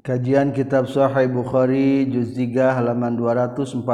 [0.00, 3.84] Kajian Kitab Sahih Bukhari juz 3 halaman 248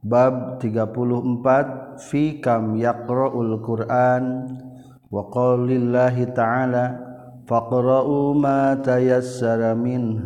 [0.00, 4.48] bab 34 fi kam yaqra'ul Qur'an
[5.12, 6.96] wa qaulillahi ta'ala
[7.44, 10.24] faqra'u ma tayassara min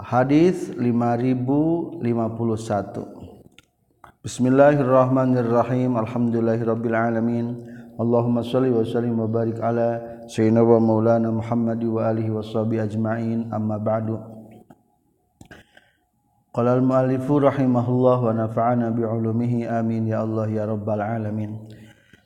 [0.00, 2.00] Hadis 5051
[4.22, 5.98] Bismillahirrahmanirrahim.
[6.00, 7.58] Alhamdulillahirabbil alamin.
[7.98, 13.50] Allahumma shalli wa sallim wa barik ala Sayyidina wa Maulana Muhammad wa alihi washabi ajma'in.
[13.50, 14.20] Amma ba'du.
[16.52, 19.66] Qala al-mu'allifu rahimahullah wa nafa'ana bi'ulumihi.
[19.66, 20.06] Amin.
[20.06, 21.56] Ya Allah ya rabbal alamin.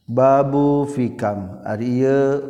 [0.04, 1.62] Babu fikam.
[1.62, 2.42] Ari ieu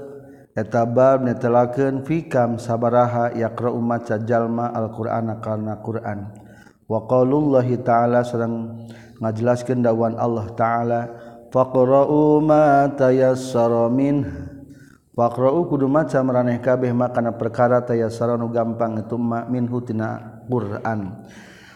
[0.56, 6.32] eta bab netelakeun fikam sabaraha yaqra'u maca jalma al-Qur'ana kana Qur'an.
[6.88, 8.88] Wa qaulullahi ta'ala sareng
[9.20, 11.00] ngajelaskeun dawan Allah ta'ala
[11.52, 14.55] faqra'u ma tayassara minhu.
[15.16, 19.16] Waqra'u kudu maca maraneh kabeh makana perkara tayasaranu gampang itu
[19.48, 21.24] minhu tina Qur'an.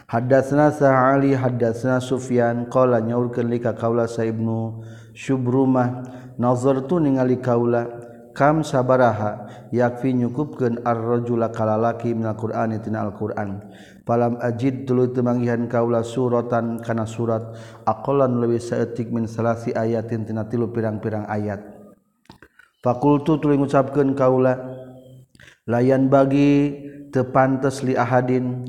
[0.04, 4.84] Hadatsna Sa'ali hadatsna Sufyan qala nyaurkeun li ka kaula sa Ibnu
[5.16, 6.04] Syubrumah
[6.36, 7.88] nazartu ningali kaula
[8.36, 13.72] kam sabaraha yakfi nyukupkeun ar-rajula kalalaki minal Qur'ani tina Al-Qur'an.
[14.04, 17.56] Falam ajid tuluy temanggihan kaula suratan kana surat
[17.88, 21.79] aqallan leuwih saeutik min salasi ayatin tina tilu pirang-pirang ayat.
[22.80, 24.56] fakultu tuluy ngucapkeun kaula
[25.68, 26.76] layan bagi
[27.12, 28.64] tepantes li ahadin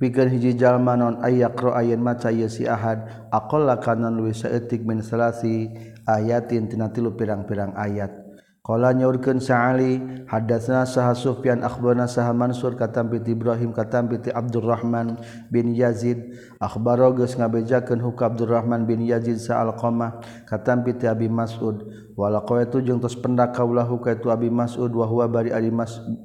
[0.00, 5.00] pikeun hiji jalma non ayaqra ayen maca ieu si ahad aqalla kana luwih saeutik min
[5.00, 5.72] salasi
[6.04, 8.23] ayatin tina tilu pirang-pirang ayat.
[8.64, 15.20] Qala nyaurkeun Sa'ali hadatsna Sah Sufyan akhbarna Sah Mansur katam bi Ibrahim katam bi Abdurrahman
[15.52, 16.32] bin Yazid.
[16.56, 21.84] Akhbaro geus ngabejakeun hukum Abdurrahman bin Yazid sa Alqamah katam bi Abi Mas'ud.
[22.16, 26.16] Wala qawaitu jeung tos pendak kaulahu ka itu Abi Mas'ud wa huwa bari Abi Mas'ud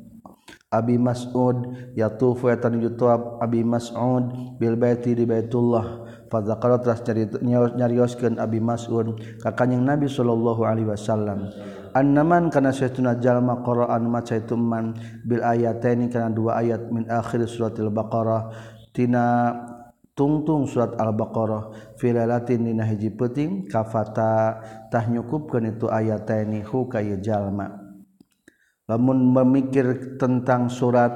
[0.71, 2.95] Abi Mas'ud yatufu eta nuju
[3.43, 6.07] Abi Mas'ud bil baiti di Baitullah.
[6.31, 7.03] Fadzakara telah
[7.75, 11.51] nyarioskeun Abi Mas'ud ka kanjing Nabi sallallahu alaihi wasallam.
[11.95, 17.45] annaman kana saytuna jalma qara'an maca itu man bil ayataini kana dua ayat min akhir
[17.45, 18.53] suratil baqarah
[18.93, 19.53] tina
[20.19, 24.59] tungtung surat al-baqarah fi lailatin dina hiji peuting kafata
[24.91, 27.71] tah nyukupkeun itu ayataini hu ka jalma.
[28.91, 31.15] Lamun memikir tentang surat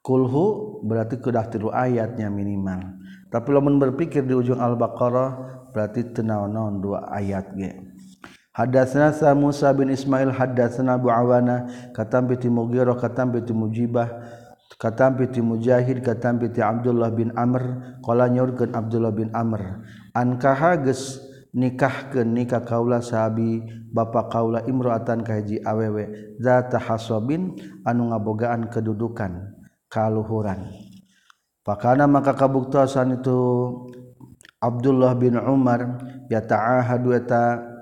[0.00, 2.96] kulhu berarti kudah tilu ayatnya minimal.
[3.28, 7.85] Tapi lamun berpikir di ujung al-baqarah berarti tenaon-naon dua ayat ge.
[8.56, 14.08] Hadatsana sa Musa bin Ismail hadatsana Abu Awana katam bi Mughirah katam bi Mujibah
[14.80, 19.84] katam bi Mujahid katam bi Abdullah bin Amr qala nyurkeun Abdullah bin Amr
[20.16, 21.20] ankaha geus
[21.52, 23.60] nikahkeun nikah kaula sahabi
[23.92, 29.52] bapa kaula imroatan ka hiji awewe zata hasabin anu ngabogaan kedudukan
[29.92, 30.72] kaluhuran.
[31.60, 33.36] Pakana maka kabuktosan itu
[34.64, 36.00] Abdullah bin Umar
[36.32, 37.75] ya ta'ahadu eta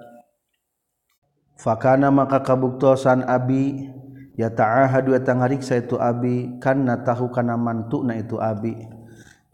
[1.55, 3.91] fakana maka kabuktosan abi
[4.35, 8.75] ya ta'ahadu eta ngariksa itu abi karena tahu kana mantukna itu abi.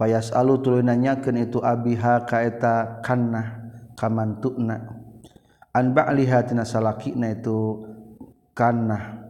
[0.00, 3.68] Payas alu tuluy nanyakeun itu abi ha ka eta kana
[4.00, 4.96] kamantukna
[5.76, 7.84] an ba'liha tina salakina itu
[8.56, 9.20] kana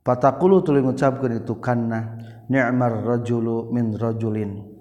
[0.00, 2.16] patakulu tuluy ngucapkeun itu kana
[2.48, 4.72] ni'mar rajulu min rajulin.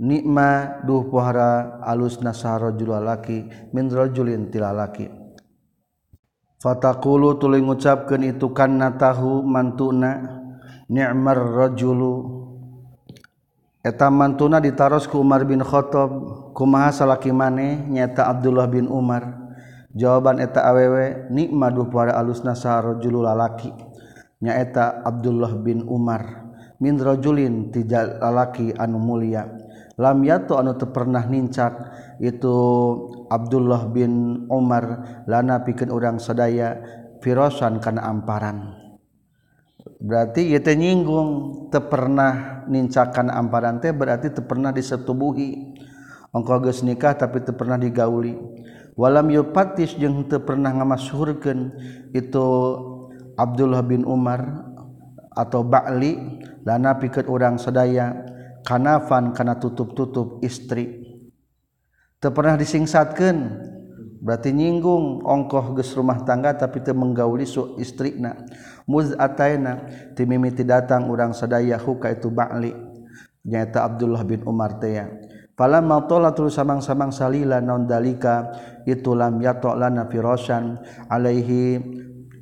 [0.00, 5.19] Nikma duh pohara alus nasa rajul laki min rajulin tilalaki
[6.60, 10.44] fatakulu tuli ngucapkeun itu kanna tahu mantuna
[10.86, 12.38] ni'mar rajulu.
[13.80, 16.12] Eta mantuna ditaros ku Umar bin Khattab.
[16.52, 19.40] Kumaha salaki maneh nyata Abdullah bin Umar.
[19.96, 23.72] Jawaban eta awewe nikma duh para alusna sarajulu lalaki.
[24.44, 26.52] Nyaeta Abdullah bin Umar.
[26.76, 29.48] Min rajulin tijal lalaki anu mulia.
[29.96, 31.72] Lam yato anu teu pernah nincak.
[32.20, 32.56] Itu
[33.30, 36.82] Abdullah bin Umar lana pikeun urang sadaya
[37.22, 38.74] firosan kana amparan.
[40.00, 41.30] Berarti ieu teh nyinggung
[41.70, 45.78] teu pernah nincakan amparan teh berarti teu pernah disetubuhi.
[46.34, 48.34] Engkau geus nikah tapi teu pernah digauli.
[48.98, 51.60] Walam yupatis jeung teu pernah ngamashurkeun
[52.10, 52.46] itu
[53.38, 54.66] Abdullah bin Umar
[55.32, 58.26] atau Ba'li lana pikeun urang sadaya
[58.66, 60.99] kanafan kana tutup-tutup istri.
[62.28, 63.36] Pernah disingsatkan
[64.20, 68.20] berarti nyinggung ongkoh ge rumah tangga tapi itu menggauli su istri
[70.28, 74.76] mumiti datang urang seaya huka itu Balinyata Abdullah bin Umar
[75.56, 78.52] pala mau tola terus samang-samang salila nondalika
[78.84, 80.76] itu lam yato lana firosan
[81.08, 81.80] Alaihi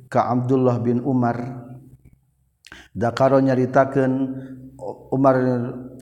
[0.09, 1.67] ka Abdullah bin Umar.
[2.95, 4.11] Dakaro nyaritakeun
[5.13, 5.35] Umar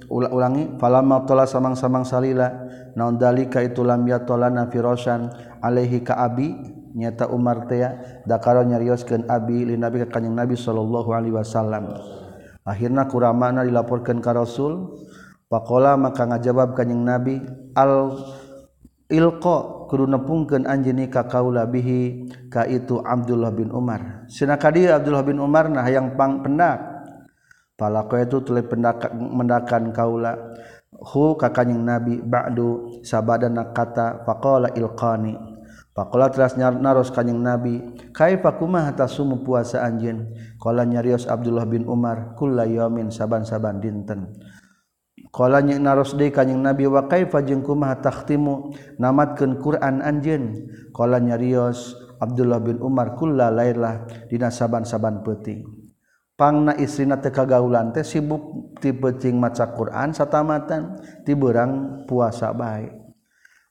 [0.07, 2.66] ulangi falamma tola samang-samang salila
[2.97, 5.29] naon dalika itu lam yatolana firosan
[5.61, 6.75] alaihi ka abi?
[6.97, 7.85] Nyata Umar teh
[8.25, 11.93] dakaro nyarioskeun abi li nabi ka kanjing nabi sallallahu alaihi wasallam.
[12.65, 14.97] Akhirna kuramana dilaporkeun ka rasul.
[15.45, 17.37] Faqala maka ngajawab kanjing nabi
[17.77, 18.17] al
[19.13, 24.25] ilqa kudu nepungkeun anjeun ka kaula bihi ka itu Abdullah bin Umar.
[24.33, 26.81] Cenah ka Abdullah bin Umar nah hayang pang pendak.
[27.77, 28.65] Palako itu tuluy
[29.13, 30.33] mendakan kaula
[31.01, 35.37] hu kakanyang nabi ba'du sabadana kata faqala ilqani.
[35.97, 37.81] Faqala teras naros kanyeng nabi
[38.13, 40.29] kaifa kumaha tasumu puasa anjeun?
[40.61, 44.37] Qala nyarios Abdullah bin Umar kullayamin saban-saban dinten.
[45.33, 50.69] Qala nyang naros deui kanyeng nabi wa kaifa jeung kumaha takhtimu namatkeun Quran anjeun.
[50.93, 55.76] Qala nyarios Abdullah bin Umar kullalailah dina saban-saban peuting
[56.37, 62.93] pangna istrina teu kagaulan teh sibuk ti peucing maca Quran satamatan ti beurang puasa bae.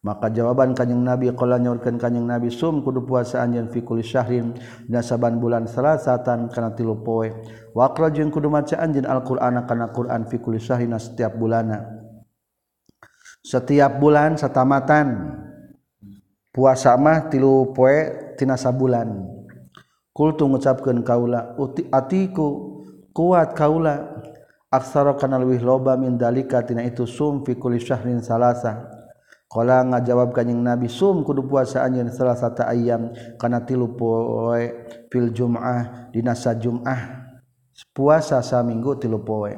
[0.07, 4.55] Maka jawaban kanjing Nabi qala nyaurkeun kanjing Nabi sum kudu puasa anjeun fi kulli syahrin
[4.87, 7.31] dina saban bulan salasatan kana tilu poe.
[7.75, 11.83] Waqra jeung kudu maca anjeun alqur'ana kana Qur'an fi kulli syahrin setiap bulana.
[13.43, 15.39] Setiap bulan satamatan
[16.55, 19.36] puasa mah tilu poe tina sabulan.
[20.17, 21.53] kultu ngucapkeun kaula
[21.93, 22.81] atiku
[23.13, 24.25] kuat kaula.
[24.67, 28.91] Aksara kana leuwih loba min dalika tina itu sum fi kulli syahrin salasa.
[29.47, 36.11] Qala ngajawab kanjing nabi sum kudu puasa anjeun salasata ayam kana tilu poe fil jum'ah
[36.11, 37.31] dina sajum'ah
[37.95, 39.55] puasa saminggu tilu poe.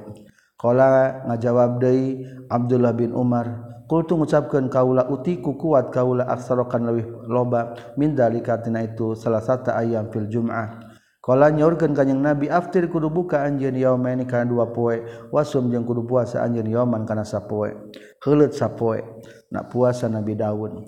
[0.61, 7.73] Qala ngajawab deui Abdullah bin Umar Kultu ngucapkan kaula utiku kuat kaula aksarokan lebih loba
[7.97, 10.85] mindali katina itu salah satu ayam fil jum'ah.
[11.25, 16.05] Kala nyorkan kanyang Nabi aftir kudu buka anjeun yaumaini kana dua poe wasum jeung kudu
[16.05, 17.73] puasa anjeun yauman kana sapoe.
[18.21, 19.01] Heuleut sapoe.
[19.49, 20.85] Nak puasa Nabi Daud.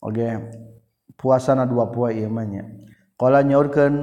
[0.00, 0.16] Oke.
[0.16, 0.32] Okay.
[1.16, 2.64] Puasana dua poe ieu mah nya.
[3.14, 3.94] Kala nyorkeun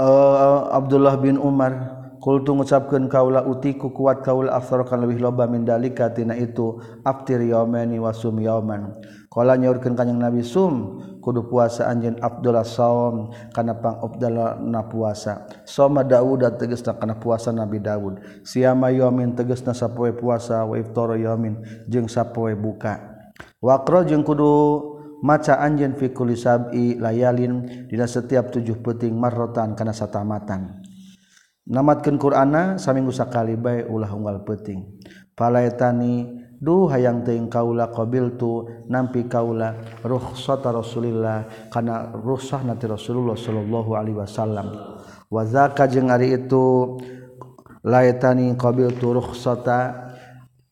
[0.00, 1.95] uh, Abdullah bin Umar
[2.26, 6.74] Kultu ngucapkeun kaula utiku kuat kaula afsar kan leuwih loba min dalika tina itu
[7.06, 8.98] aftir yaumani wa sum yauman.
[9.30, 13.78] Qala nyaurkeun kanjing Nabi sum kudu puasa anjeun Abdullah saum kana
[14.58, 15.46] na puasa.
[15.62, 18.18] Soma Daud tegasna kana puasa Nabi Daud.
[18.42, 23.22] Siama yaumin tegasna sapoe puasa wa iftara yaumin jeung sapoe buka.
[23.62, 24.82] Waqra jeung kudu
[25.22, 30.85] maca anjen fikulisabi layalin dina setiap tujuh peting marrotan kana satamatan
[31.66, 35.02] namatkan Qurana saminggu sakali baik ulah unggal peting
[35.34, 43.36] palaetani duh hayang teing kaula qabil tu nampi kaula rukhsata Rasulillah kana rukhsah nanti Rasulullah
[43.36, 44.72] sallallahu alaihi wasallam.
[45.28, 46.96] Wa zaka jeung ari itu
[47.84, 50.08] laetani qabil tu rukhsata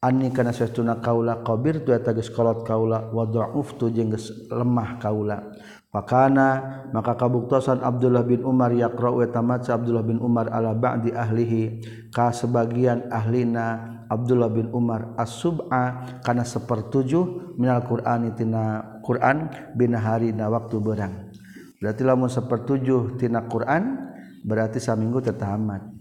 [0.01, 4.97] anni kana sesuna kaula qabir tu eta geus kolot kaula wa dha'uftu jeung geus lemah
[4.97, 5.53] kaula.
[5.95, 11.63] Pakana maka kabuktosan Abdullah bin Umar yaqra wa tamaca Abdullah bin Umar ala ba'di ahlihi
[12.11, 20.35] ka sebagian ahlina Abdullah bin Umar as-sub'a kana sepertujuh minal Qur'ani tina Qur'an bina hari
[20.35, 21.31] na waktu berang.
[21.79, 24.11] Berarti lamun sepertujuh tina Qur'an
[24.43, 25.95] berarti saminggu tetahamat.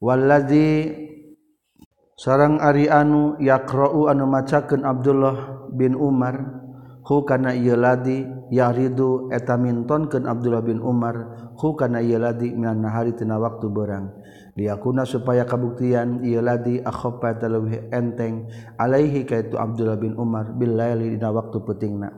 [0.00, 0.88] Walladzi
[2.16, 6.64] sareng ari anu yaqra'u anu macakeun Abdullah bin Umar
[7.08, 14.12] hukana ladi yaridu etamintonkeun Abdullah bin Umar hukana ladi minan nahari tina waktu berang
[14.58, 21.14] liakuna supaya kabuktian ieu ladi akhaffa talawi enteng alaihi kaitu Abdullah bin Umar bil laili
[21.14, 22.10] dina waktu peutingna.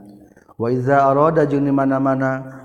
[0.56, 2.64] Wa iza arada jeung di mana-mana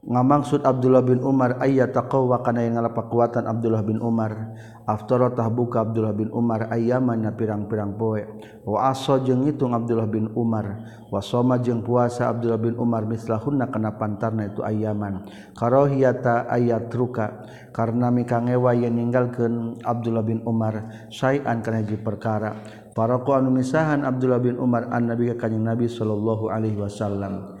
[0.00, 4.56] ngamaksud Abdullah bin Umar ayat taqwa kana yang ngalapak kekuatan Abdullah bin Umar.
[4.90, 8.26] aftarotah buka Abdullah bin Umar ayamannya pirang-pirang poe.
[8.66, 10.82] Wa aso jeung ngitung Abdullah bin Umar.
[11.10, 15.26] Wa soma jeung puasa Abdullah bin Umar mislahunna kana pantarna itu ayaman
[15.58, 22.62] karohiyata ayat ruka karena mikangewa yang ninggalkeun Abdullah bin Umar syai'an kana hiji perkara.
[22.90, 27.58] Paraku anu misahan Abdullah bin Umar an Nabi ka kanjing Nabi sallallahu alaihi wasallam.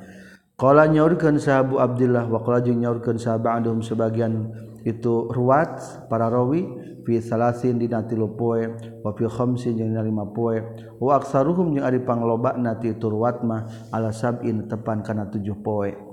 [0.60, 4.52] Qala nyaurkeun sahabu Abdullah wa qala jeung nyaurkeun sahabat sebagian
[4.84, 6.68] itu ruwat para rawi
[7.06, 8.66] fi salasin dina tilu poe
[9.04, 10.60] wa fi khamsin jeung lima poe.
[11.00, 16.10] Wa aksaruhum jeung ari panglobana ti turwat mah ala sab'in tepan kana tujuh poe.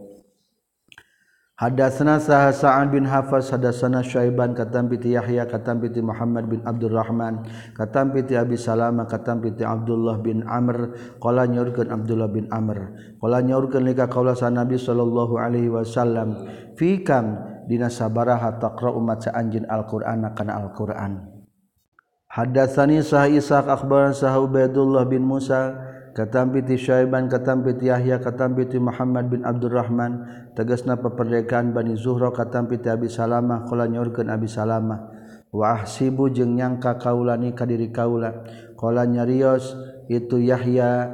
[1.58, 6.94] Hadatsana sah sa bin Hafs hadatsana Syaiban katam bi Yahya katam bi Muhammad bin Abdul
[6.94, 12.94] Rahman, katam bi Abi Salamah, katam bi Abdullah bin Amr qala nyaurkeun Abdullah bin Amr.
[13.17, 16.46] Qala nyaurkeun lika kaula sa Nabi sallallahu alaihi wasallam
[16.77, 21.36] fi kam dina sabaraha taqra umat sa anjeun Al-Qur'an kana Al-Qur'an.
[22.28, 25.76] Hadatsani sah Ishaq akhbaran sah Ubaidullah bin Musa
[26.12, 32.36] katampi ti Syaiban katampi ti Yahya katampi ti Muhammad bin Abdurrahman tegasna peperdekaan Bani Zuhra
[32.36, 35.14] katampi ti Abi Salamah qala nyorkeun Abi Salamah.
[35.48, 38.44] Wa ahsibu jeung nyangka kaula ni ka diri kaula.
[38.76, 39.76] Qala nyarios
[40.12, 41.08] itu Yahya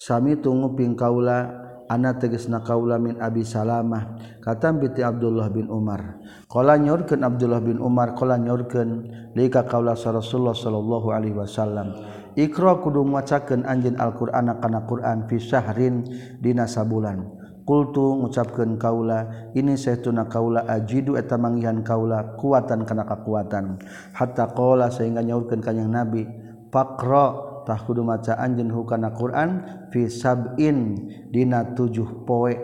[0.00, 1.69] sami tunggu ping kaula.
[1.90, 4.14] ana teges na kaula min Abi Salamah.
[4.38, 6.22] Katam piti Abdullah bin Umar.
[6.46, 11.98] Qala nyorkeun Abdullah bin Umar qala nyorkeun lika kaula Rasulullah sallallahu alaihi wasallam.
[12.38, 16.06] Iqra kudu macakeun anjeun Al-Qur'an kana Qur'an fi syahrin
[16.38, 17.26] dina sabulan.
[17.66, 23.82] Qultu ngucapkeun kaula ini saytuna kaula ajidu eta manggihan kaula kuatan kana kakuatan.
[24.14, 26.26] Hatta qala sehingga nyaurkeun kanjing Nabi
[26.70, 32.54] faqra pakro kudu maca anjen hukana Quran fi sabin dina tujuh poe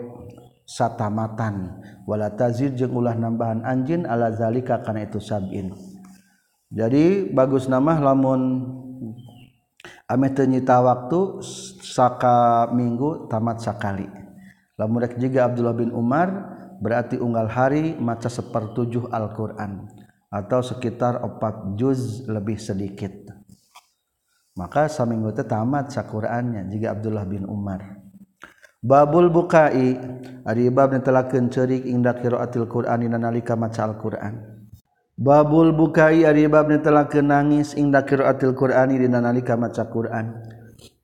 [0.67, 1.79] satamatan.
[2.07, 5.75] Wala tazid jeung ulah nambahan anjin ala zalika kana itu sabin.
[6.67, 8.67] Jadi bagus nama lamun
[10.07, 11.43] ame teu nyita waktu
[11.83, 14.07] saka minggu tamat sakali.
[14.77, 19.89] Lamun rek juga Abdullah bin Umar berarti unggal hari maca sepertujuh Al-Qur'an
[20.29, 23.36] atau sekitar 4 juz lebih sedikit
[24.57, 28.01] maka saminggu teh tamat saqurannya jika Abdullah bin Umar.
[28.81, 29.97] Babul bukai
[30.45, 34.37] ari bab netelakeun ceurik inda qiraatil qur'ani nalika maca al-qur'an.
[35.17, 40.45] Babul bukai ari bab netelakeun nangis inda qiraatil qur'ani dina nalika maca qur'an.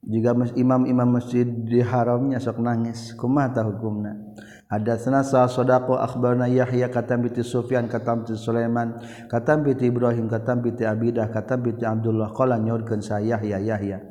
[0.03, 4.35] Jika imam-imam masjid di haramnya sok nangis kumaha hukumna?
[4.73, 8.97] Hadatsana sa sadaqo akhbarna Yahya katam biti Sufyan katam biti Sulaiman
[9.29, 12.33] katam biti Ibrahim katam biti Abidah katam biti Abdullah.
[12.33, 14.01] Qala nyorkeun sa Yahya Yahya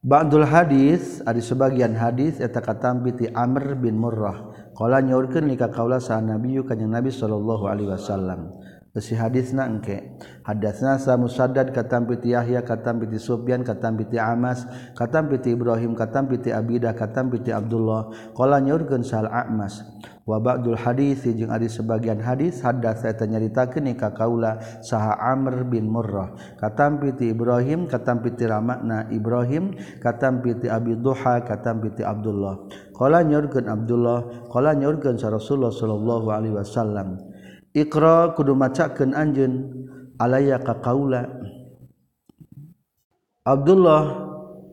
[0.00, 4.70] Ba'dul hadis ada sebagian hadis eta katam biti Amr bin Murrah.
[4.72, 8.54] Qala nyorkeun lika kaula sa Nabi kanjing Nabi sallallahu alaihi wasallam.
[9.00, 10.16] si hadis na engke.
[10.46, 14.62] Hadasna sa musaddad katam piti Yahya katam piti Sufyan katam piti Amas
[14.94, 18.32] katam piti Ibrahim katam piti Abidah katam piti Abdullah.
[18.32, 19.82] Qala nyaurkeun sal Amas.
[20.26, 25.62] Wa ba'dul hadis jeung ari sebagian hadis hadas saya nyaritakeun ni ka kaula saha Amr
[25.66, 26.34] bin Murrah.
[26.58, 32.70] Katam piti Ibrahim katam piti Ramakna Ibrahim katam piti Abi Duha katam piti Abdullah.
[32.94, 37.25] Qala nyaurkeun Abdullah qala nyaurkeun sa Rasulullah sallallahu alaihi wasallam.
[37.76, 39.68] Iqra kudu macakeun anjeun
[40.16, 41.28] alaya ka kaula.
[43.44, 44.02] Abdullah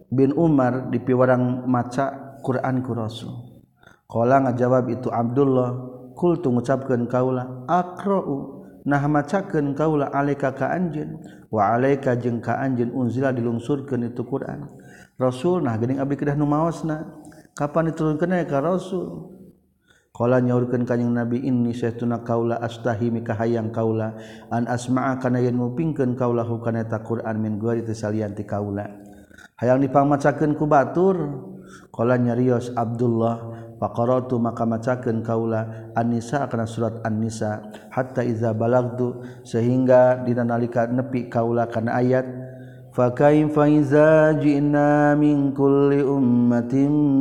[0.07, 3.59] bin Umar dipiwarang maca Quran ku Rasul.
[4.07, 5.75] Qala ngajawab itu Abdullah
[6.15, 11.19] qultu ngucapkeun kaula aqra'u nah macakeun kaula alaika ka anjeun
[11.51, 14.63] wa alaika jeung ka anjeun unzila dilungsurkeun itu Quran.
[15.19, 17.03] Rasul nah geuning abdi kedah nu maosna
[17.51, 19.42] kapan diturunkeun ka Rasul?
[20.13, 24.13] Kala nyaurkeun ka Nabi inni saytuna kaula astahi mikahayang kaula
[24.53, 28.85] an asma'a kana yen ngupingkeun kaula hukana eta Qur'an min gari tisalian ti kaula.
[29.57, 31.17] Hayang dipamacakeun ku batur.
[31.89, 33.41] Kala nyarios Abdullah
[33.81, 41.25] faqaratu maka macakeun kaula An-Nisa kana surat An-Nisa hatta iza balagtu sehingga dina nalika nepi
[41.25, 42.52] kaula kana ayat
[42.98, 46.74] فكيف إذا جئنا من كل أمة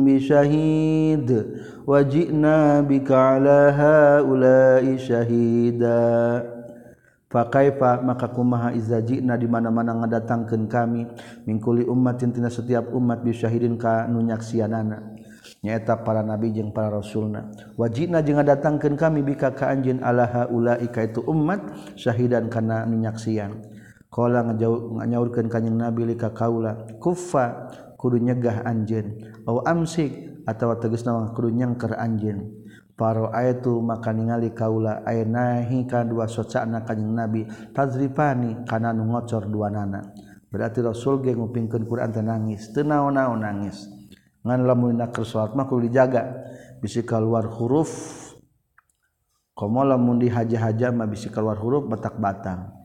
[0.06, 1.28] بشهيد
[1.86, 6.02] وجئنا بك على هؤلاء شهيدا
[7.28, 11.04] Fakaifa maka kumaha iza jina di mana-mana ngadatangkeun kami
[11.44, 15.20] mingkuli umatin tina setiap umat bisyahidin ka nu nyaksianana
[15.60, 20.88] nyaeta para nabi jeung para rasulna wajibna jeung ngadatangkeun kami bika ka anjeun ala haula'i
[20.88, 21.60] ka itu umat
[22.00, 23.60] syahidan kana nu nyaksian
[24.13, 29.17] Kala ngajauh nganyaurkeun Nabi lika kaula kuffa kudu nyegah anjeun.
[29.49, 32.61] Aw amsik atawa tegasna kudu nyengker anjeun.
[32.93, 37.41] Paro aitu maka ningali kaula nahi ka dua socana kanyeng Nabi
[37.73, 40.13] tazrifani kana nu ngocor dua nana.
[40.53, 43.89] Berarti Rasul ge ngupingkeun Quran teh nangis teu naon-naon nangis.
[44.45, 46.45] Ngan lamun nak keur salat mah kudu dijaga.
[46.77, 47.89] Bisi keluar huruf
[49.57, 52.82] komo lamun dihaja-haja mah bisi keluar huruf batak-batang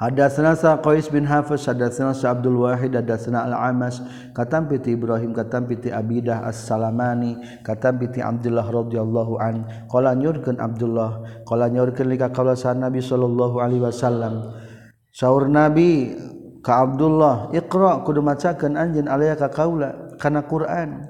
[0.00, 4.00] Hadatsana sa Qais bin Hafiz hadatsana sa Abdul Wahid hadatsana Al-Amas
[4.32, 9.68] katam piti Ibrahim katam piti Abidah As-Salamani katam piti Abdullah radhiyallahu an.
[9.92, 14.56] Qala nyurkeun Abdullah qala nyurkeun lika qala Nabi sallallahu alaihi wasallam.
[15.12, 16.16] Saur Nabi
[16.64, 21.04] ka Abdullah Iqra kudu macakeun anjeun alaya ka kaula kana Quran.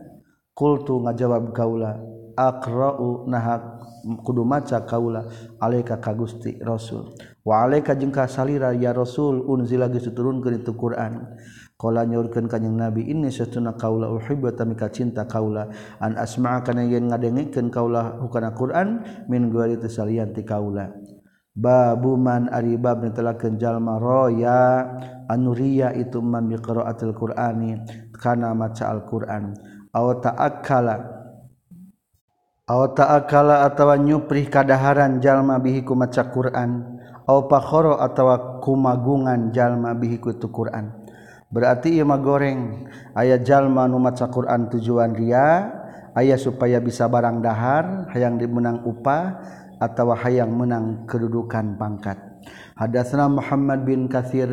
[0.59, 2.03] Qultu ngajawab kaula
[2.37, 3.63] aqra'u nahak
[4.27, 5.31] kudu maca kaula
[5.63, 7.09] alaika ka Gusti Rasul.
[7.43, 11.39] waalai kajeng kasalira ya rasul unzi lagi seturun ke itu Quran.
[11.83, 15.67] Kalau nyurkan kanyang nabi ini setuna kaula uhibba tamika cinta kaula
[15.99, 20.95] an asma'a kana yen ngadengikeun kaula hukana Quran min gari tesalian ti kaula.
[21.53, 24.89] Babu man ari bab netelakeun jalma roya
[25.27, 27.83] anuria itu man bi qiraatil qur'ani
[28.15, 29.53] kana maca al-Qur'an.
[29.93, 30.97] Aw ta'akkala
[32.71, 36.92] aw ta'akkala atawa nyuprih kadaharan jalma bihi ku maca Qur'an.
[37.27, 40.91] pakhoro atawa kumagungan jalma bihikutu Quran.
[41.53, 42.89] Berarti ia mah goreng.
[43.13, 45.69] Ayat jalma nu maca Quran tujuan ria
[46.17, 49.37] ayah supaya bisa barang dahar hayang dimenang upah
[49.77, 52.33] atawa hayang menang kedudukan pangkat.
[52.75, 54.49] Hadatsna Muhammad bin Katsir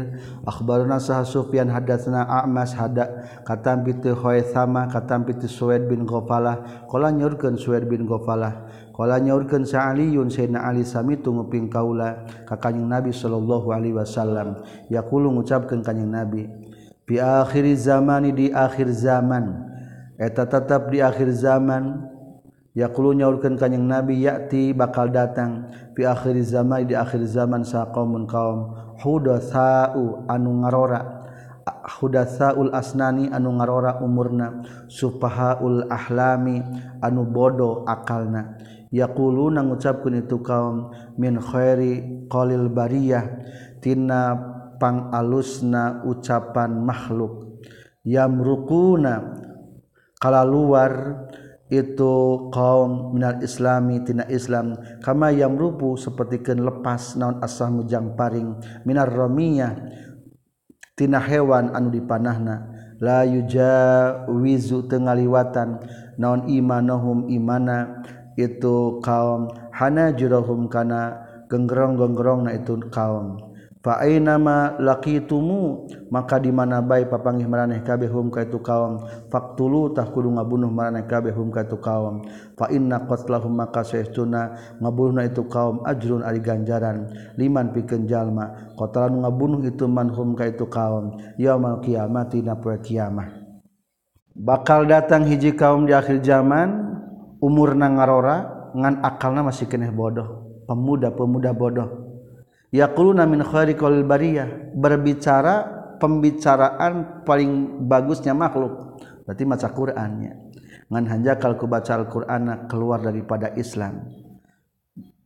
[0.45, 6.85] akhbarana Sah Sufyan hadatsna A'mas hada katam bi Khaisama katam bi Suwaid bin Ghafalah.
[6.85, 8.69] Qala nyurkeun Suwaid bin Ghafalah.
[9.00, 14.60] Kala nyaurkeun sa Aliun Sayyidina Ali samitu nguping kaula ka Kanjeng Nabi sallallahu alaihi wasallam.
[14.91, 16.51] Yaqulu ngucapkeun Kanjeng Nabi
[17.08, 19.56] bi akhiri zamani di akhir zaman.
[20.20, 22.12] Eta tetap di akhir zaman.
[22.75, 25.72] Yaqulu nyaurkeun Kanjeng Nabi yati bakal datang.
[25.96, 31.24] Bi akhir zaman di akhir zaman sa qaumun qaum hudatsau anu ngarora.
[31.88, 34.60] Hudatsaul asnani anu ngarora umurna.
[34.91, 36.60] Sufahaul ahlami
[37.00, 38.60] anu bodoh akalna.
[38.89, 43.25] yakulu na ngucapkan itu kaum min khairi qalil bariyah
[43.81, 44.36] tina
[44.81, 47.62] pang alusna ucapan makhluk.
[48.01, 49.38] Yamrukuna
[50.17, 51.25] kala luar
[51.69, 54.74] itu kaum minal islami tina islam
[55.05, 58.58] kama yamrupu sapertikeun lepas naon asah mujang paring
[58.89, 59.77] minar ramiyah
[60.98, 62.75] tina hewan anu dipanahna.
[63.00, 65.79] La yujawizu tengaliwatan
[66.19, 68.03] naon imanahum imana
[68.39, 73.51] itu kaum hana jurahum kana genggerong-genggerong na itu kaum.
[73.79, 75.88] Fa nama laqitumu?
[76.12, 79.00] Maka di mana bae papanggih maraneh kabeh hum ka itu kaum?
[79.31, 82.27] Faktulu tah kudu ngabunuh maraneh kabeh hum ka itu kaum.
[82.60, 87.08] Fa inna qatlahum maka saestuna ngabunuhna itu kaum ajrun ari ganjaran.
[87.39, 91.15] Liman pikeun jalma qatalan ngabunuh itu man hum ka itu kaum.
[91.39, 93.39] Yaumul qiyamati na poe kiamah
[94.39, 96.88] bakal datang hiji kaum di akhir zaman
[97.39, 100.63] umurna ngarora ngan akalna masih keneh bodoh.
[100.69, 101.89] Pemuda-pemuda bodoh.
[102.69, 104.75] Yaquluna min khariqil bariyah.
[104.78, 105.56] Berbicara
[105.97, 109.02] pembicaraan paling bagusnya makhluk.
[109.25, 110.34] Berarti maca Qur'annya.
[110.89, 114.06] Ngan hanjakal ku baca Al-Qur'an keluar daripada Islam.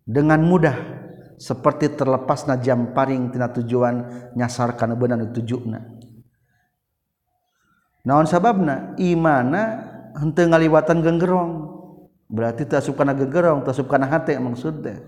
[0.04, 0.78] Dengan mudah.
[1.34, 6.04] Seperti terlepasna jam paring tina tujuan nyasar kana beunang tujuna
[8.04, 8.94] naon sababna?
[9.00, 11.52] Imana henteu ngaliwatan genggerong
[12.28, 15.02] berarti tasub kana gegerong tasub kana hate maksudnya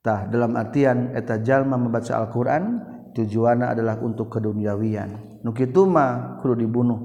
[0.00, 2.64] tah dalam artian eta jalma membaca Al-Qur'an
[3.12, 5.42] tujuanna adalah untuk keduniawian.
[5.42, 7.00] Nu kitu mah kudu dibunuh.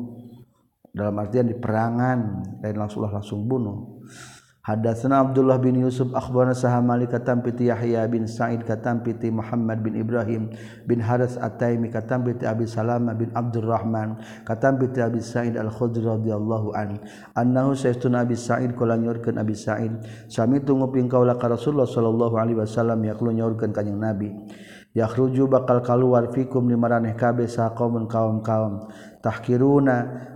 [0.96, 2.20] Dalam artian di perangan
[2.64, 3.95] langsung langsung bunuh.
[4.66, 9.86] Hadatsana Abdullah bin Yusuf akhbarana Sahal Malik katam piti Yahya bin Sa'id katam piti Muhammad
[9.86, 10.50] bin Ibrahim
[10.90, 16.74] bin Haras At-Taimi katam piti Abi Salama bin Abdurrahman katam piti Abi Sa'id Al-Khudri radhiyallahu
[16.74, 16.98] an.
[17.38, 19.94] Annahu sayyiduna Abi Sa'id kala nyorkeun Abi Sa'id
[20.34, 24.34] sami tunguping kaula ka Rasulullah sallallahu alaihi wasallam yaqulu nyorkeun kanjing Nabi.
[24.98, 28.90] Yakhruju bakal kaluar fikum limaraneh kabeh sa kaum kaum-kaum.
[29.22, 29.96] Tahkiruna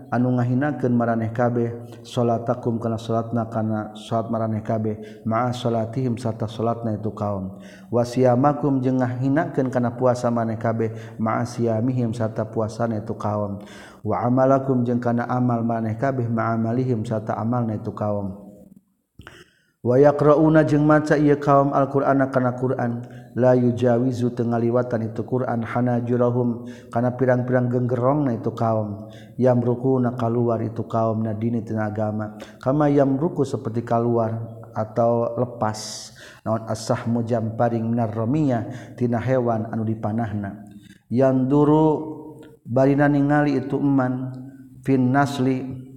[0.09, 6.97] anu ngahinakeun maraneh kabeh salatakum kana salatna kana salat maraneh kabeh ma'a salatihim sarta salatna
[6.97, 7.61] itu kaum.
[7.93, 10.91] Wasiyamakum jeung ngahinakeun kana puasa maraneh kabeh
[11.21, 13.61] ma'a siyamihim sarta puasana itu kaum.
[14.01, 18.48] Wa amalakum jeung kana amal maraneh kabeh ma'a amalihim sarta amalna itu kaum.
[19.79, 23.07] wayakrouna jeung maca ia kaum Alquran kana Quran
[23.39, 29.07] layu jawizu tengahliwatan itu Quran Hana jurahum kana pirang-pirang genggerong na itu kaum.
[29.39, 32.35] Yang ruku na keluar itu kaum nadini agama.
[32.59, 36.11] Kama yang ruku seperti keluar atau lepas.
[36.43, 38.67] Naon asah mujam paring minar romia
[38.99, 40.67] tina hewan anu dipanahna.
[41.07, 41.87] Yang duru
[42.67, 44.35] barina ningali itu eman
[44.85, 45.88] fin nasli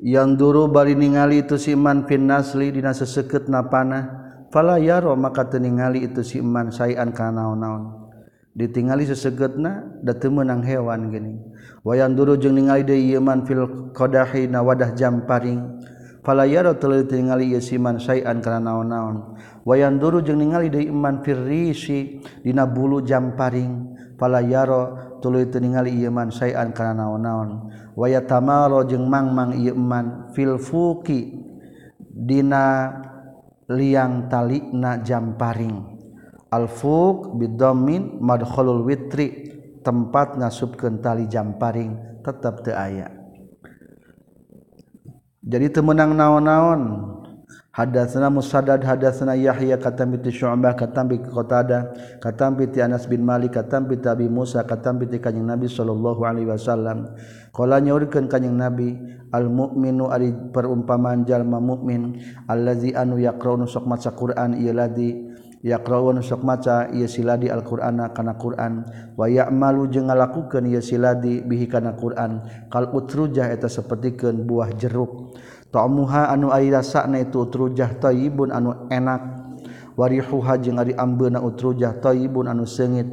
[0.00, 4.24] yang duru bari ningali itu si iman fin nasli dina seseket napana.
[4.46, 8.08] Fala yaro maka teningali itu si iman sayan kana naon-naon.
[8.56, 11.44] Ditingali sesegetna da teu meunang hewan geuning
[11.84, 15.76] wayang duru jeung ningali deui iman fil qadahi na wadah jamparing
[16.24, 19.36] fala yaro teu tingali ieu si iman sayan kana naon-naon.
[19.68, 25.92] Wayang duru jeung ningali deui iman firrisi dina bulu jamparing fala yaro tuluy teu ningali
[25.92, 27.75] ieu iman sayan kana naon-naon.
[27.96, 31.32] Waya tamaro jeung mangmang ieu eman fil fuki
[32.12, 32.92] dina
[33.72, 35.96] liang talikna jam paring.
[36.52, 39.50] Al fuq bidommin madkhulul witri
[39.82, 43.10] tempat ngasubken tali jamparing tetap te aya.
[45.46, 46.82] Jadi temenang naon-naon?
[47.76, 51.92] Hadatsana Musaddad hadatsana Yahya katam bi Syu'bah katam bi Qatada
[52.24, 56.48] katam bi Anas bin Malik katam bi Abi Musa katam bi Kanjeng Nabi sallallahu alaihi
[56.48, 57.12] wasallam
[57.56, 58.92] Kala nyaurkeun kanjing Nabi
[59.32, 65.24] al mukminu ari perumpamaan jalma mukmin allazi anu yaqra'u sok maca Quran ieu ladzi
[65.64, 68.84] yaqra'u sok maca ieu siladi alqur'ana kana Quran.
[69.16, 72.44] Wa ya'malu jeung ngalakukeun ieu siladi bihi kana Quran.
[72.68, 75.32] Kal utrujah eta sapertikeun buah jeruk.
[75.72, 79.48] Ta'muha anu ari rasana itu utrujah thayyibun anu enak.
[79.96, 83.08] Warihuha jeung ari ambeuna utrujah thayyibun anu seungit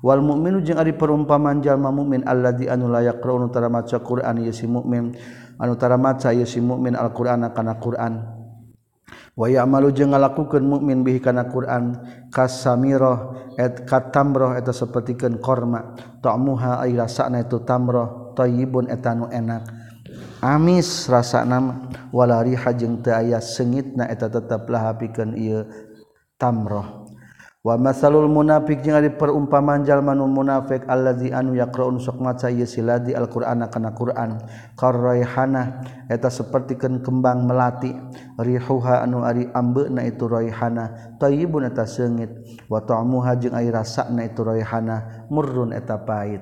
[0.00, 4.64] wal mukminu jeung ari perumpamaan jalma mukmin alladzi anu la yaqra'u tara maca Qur'an yeusi
[4.64, 5.12] mukmin
[5.60, 8.40] anu tara maca yeusi mukmin alqur'ana kana Qur'an.
[9.36, 11.96] Wa ya'malu jeung ngalakukeun mukmin bihi kana Qur'an
[12.28, 15.96] kasamirah et katamrah eta sapertikeun korma.
[16.20, 19.64] Ta'muha ay rasana itu tamrah thayyibun eta anu enak.
[20.40, 25.68] Amis rasana wala riha jeung teu aya sengitna eta tetep lahapikeun ieu
[26.40, 27.04] tamrah
[27.60, 32.64] wa masalul munafik jeung ari perumpamaan jalma nu munafik allazi anu yaqraun sok maca ieu
[32.64, 34.40] siladi alqur'ana kana qur'an.
[34.80, 37.92] Qarraihana eta sapertikeun kembang melati.
[38.40, 41.16] Rihuha anu ari ambeuna itu raihana.
[41.20, 42.32] Thayyibun eta seungit.
[42.72, 45.28] Wa ta'muha jeung ari rasana itu raihana.
[45.28, 46.40] Murrun eta pait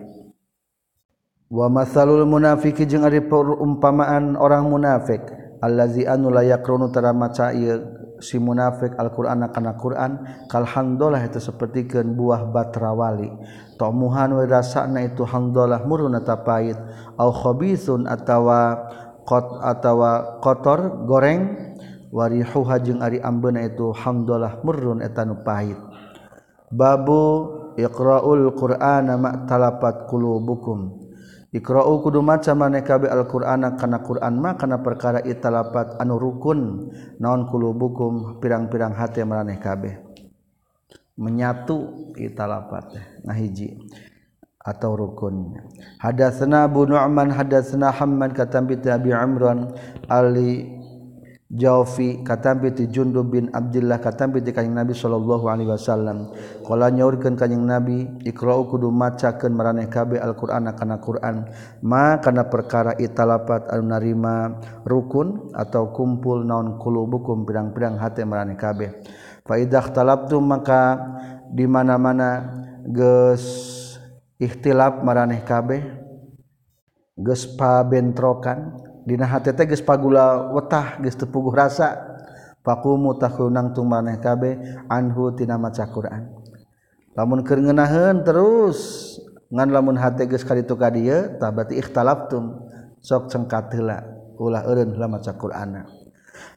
[1.48, 5.24] wa masalul munafiki jeung ari perumpamaan orang munafik.
[5.59, 7.83] Allazi anu la yaqraunu tara maca ieu
[8.18, 13.31] si munafik Alquran kana Quran kalhamdulillah itu sepertikan buah batrawali.
[13.78, 16.74] Tomuhan werasana itu hamdullah murun atau pahit
[17.14, 18.90] au khabithun atawa
[19.22, 21.54] kot atawa kotor goreng
[22.11, 25.78] warihuha jeung ari ambeuna itu hamdalah murun eta nu pahit.
[26.74, 30.97] Babu iqraul qur'ana ma talapat qulubukum.
[31.48, 37.48] Iqra'u kudu maca maneh kabeh Al-Qur'ana kana Qur'an mah kana perkara italapat anu rukun naon
[37.48, 39.96] kulubukum pirang-pirang hate maneh kabeh.
[41.16, 43.80] Menyatu italapat nah hiji
[44.61, 45.56] atau rukun.
[45.96, 49.72] Hadatsna Abu Nu'man hadatsna Hammad katam bi Abi Imran
[50.04, 50.77] Ali
[51.48, 56.28] Jawfi katambi ti Jundub bin Abdullah katambi ti kanjing Nabi sallallahu alaihi wasallam.
[56.61, 61.48] Qala nyaurkeun kanjing Nabi, Iqra kudu macakeun maraneh kabeh Al-Qur'an kana Qur'an."
[61.80, 69.00] Ma kana perkara italapat anu narima rukun atau kumpul naon kulubukum pirang-pirang hate maraneh kabeh.
[69.48, 71.00] Fa idah talabtu maka
[71.48, 72.44] di mana-mana
[72.84, 73.44] geus
[74.37, 75.80] ikhtilaf maraneh kabeh
[77.16, 78.88] geus pabentrokan
[79.80, 81.96] pagula wetah tepuguh rasa.
[82.60, 86.28] Pakumu taunangtung maneh anhu Anhutina maca Quran.
[87.16, 89.16] Lamun kengenahan terus
[89.48, 89.96] ngan lamun
[90.36, 92.68] sekali itu ka dia tabati ikhtalaftum.
[93.00, 94.04] Sok cengkatla
[94.36, 95.97] ulah eureun lamun maca Qur'ana.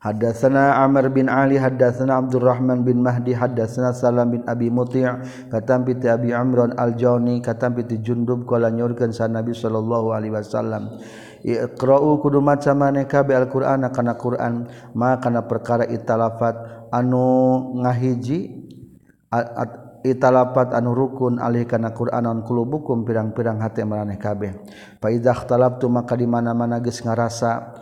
[0.01, 5.05] Hadatsana Amr bin Ali hadatsana Abdurrahman bin Mahdi hadatsana Salam bin Abi Muti'
[5.53, 10.97] katam bi Abi Amran al-Jawni katam bi Jundub qala nyurkeun sa Nabi sallallahu alaihi wasallam.
[11.41, 16.89] Iqra'u kudu maca maneh kabe Al-Qur'ana kana Qur'an ma kana perkara italafat.
[16.91, 18.67] Anu ngahiji
[20.01, 24.59] italapat anu rukun alih kana Qur'anan kulubukum pirang-pirang hati maraneh kabeh.
[24.97, 27.79] Fa idza ikhtalaftu maka di mana-mana geus ngarasa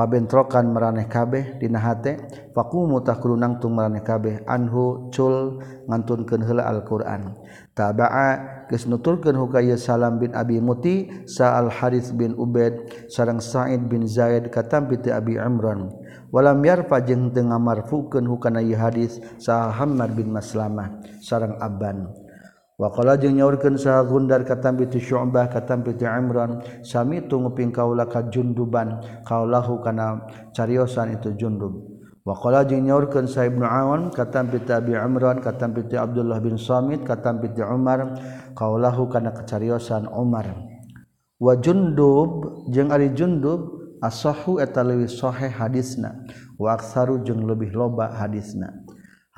[0.00, 2.16] pabentrokan meraneh kabeh dina hate
[2.56, 4.40] faqumu tung nangtung meraneh kabeh.
[4.48, 7.36] Anhu cul ngantunkeun heula Al-Qur'an.
[7.76, 14.08] Taba'a geus nuturkeun hukaya Salam bin Abi Muti sa'al Harits bin Ubaid sareng Sa'id bin
[14.08, 15.92] Zaid katampi ti Abi Imran.
[16.32, 19.68] Walam yarfa jeung teu ngamarfukeun hukana ieu hadis sa
[20.08, 22.08] bin Maslamah sareng Abban.
[22.80, 28.24] Wakola jeung nyaurkeun saha Gundar katam bitu Syu'bah katam bitu Imran sami tunguping kaula ka
[28.32, 30.24] Junduban kaulahu kana
[30.56, 31.76] cariosan itu Jundub.
[32.24, 37.04] Wakola jeung nyaurkeun saha Ibnu Awan katam bitu Abi Imran Katam tu Abdullah bin Samit
[37.04, 38.16] katam bitu Umar
[38.56, 40.48] kaulahu kana cariosan Umar.
[41.36, 46.16] Wa Jundub jeung ari Jundub asahu eta leuwih sahih hadisna
[46.56, 48.88] wa aktsaru jeung leuwih loba hadisna.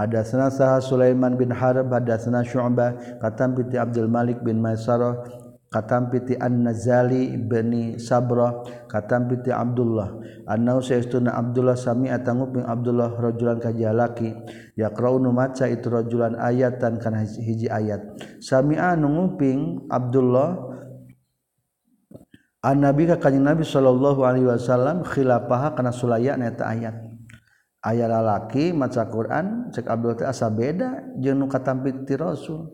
[0.02, 5.22] Hadatsana Sah Sulaiman bin Harb hadatsana Syu'bah katam piti Abdul Malik bin Maisarah
[5.70, 10.18] katam piti An-Nazali bin Sabrah katam piti Abdullah.
[10.50, 14.34] Annau saestuna Abdullah sami atanguping Abdullah rajulan kajalaki
[14.74, 18.02] yaqra'u maca itu rajulan ayatan kana hiji ayat.
[18.42, 20.74] Sami anu nguping Abdullah
[22.62, 27.11] An-Nabi ka kanjing Nabi sallallahu alaihi wasallam khilafaha kana sulaya eta ayat
[27.82, 32.70] aya lalaki maca Quran cek Abdul teh asa beda jeung nu katampik ti Rasul.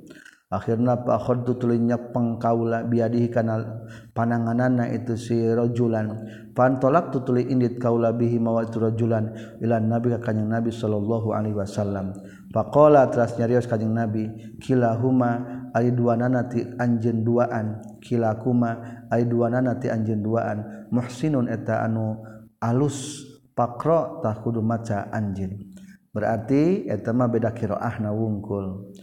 [0.48, 3.84] Akhirna fa tulinya pengkaula biadihi kana
[4.16, 6.24] pananganana itu si rajulan.
[6.56, 9.28] Pantolak tutuli indit kaula bihi mawa itu rajulan
[9.60, 12.16] ila nabi ka kanjing nabi sallallahu alaihi wasallam.
[12.48, 14.24] Faqala teras nyarios kanyang nabi
[14.56, 17.84] kilahuma ari duanana ti anjeun duaan.
[18.00, 20.88] Kilakuma ari duanana ti anjeun duaan.
[20.88, 22.24] Muhsinun eta anu
[22.64, 23.20] alus
[23.58, 25.74] pakrotahkudu maca anjin
[26.14, 28.94] berarti eta mah beda qiraahna wungkul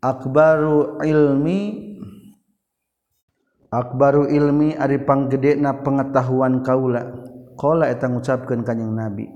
[0.00, 1.60] akbaru ilmi
[3.76, 7.02] akbaru ilmi ari panggede na pengetahuan kaula.
[7.56, 9.26] Kola eta ngucapkeun kanyang nabi.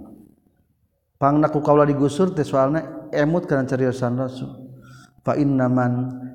[1.16, 4.69] Pangnaku kaula digusur teh soalna emut kana cariosan rasul.
[5.20, 5.52] fain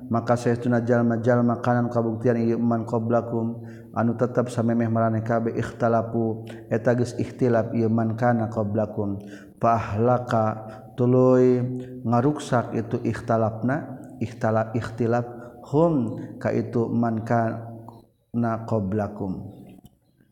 [0.06, 7.74] maka saya tunajal-majal makanan kabuktian iman qoblakum anu tetap samemeh meraneh kabe ikhtalapu etagis ikhtilaf
[7.74, 9.18] iman kana qoblakum.
[9.58, 11.58] Pahlaka tuluy
[12.06, 15.26] ngaruksak itu ikhtalapna ikhtilaf ikhtilaf
[15.72, 19.50] hum ka itu man kana qoblakum.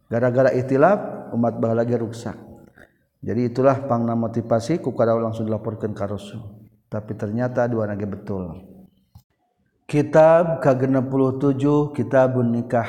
[0.07, 2.39] Gara-gara ikhtilaf umat bahala lagi ruksak.
[3.25, 6.54] Jadi itulah pangna motivasi ku kada langsung dilaporkan ka Rasul.
[6.95, 8.55] Tapi ternyata dua nage betul.
[9.91, 12.87] Kitab ke-67 kitabun nikah.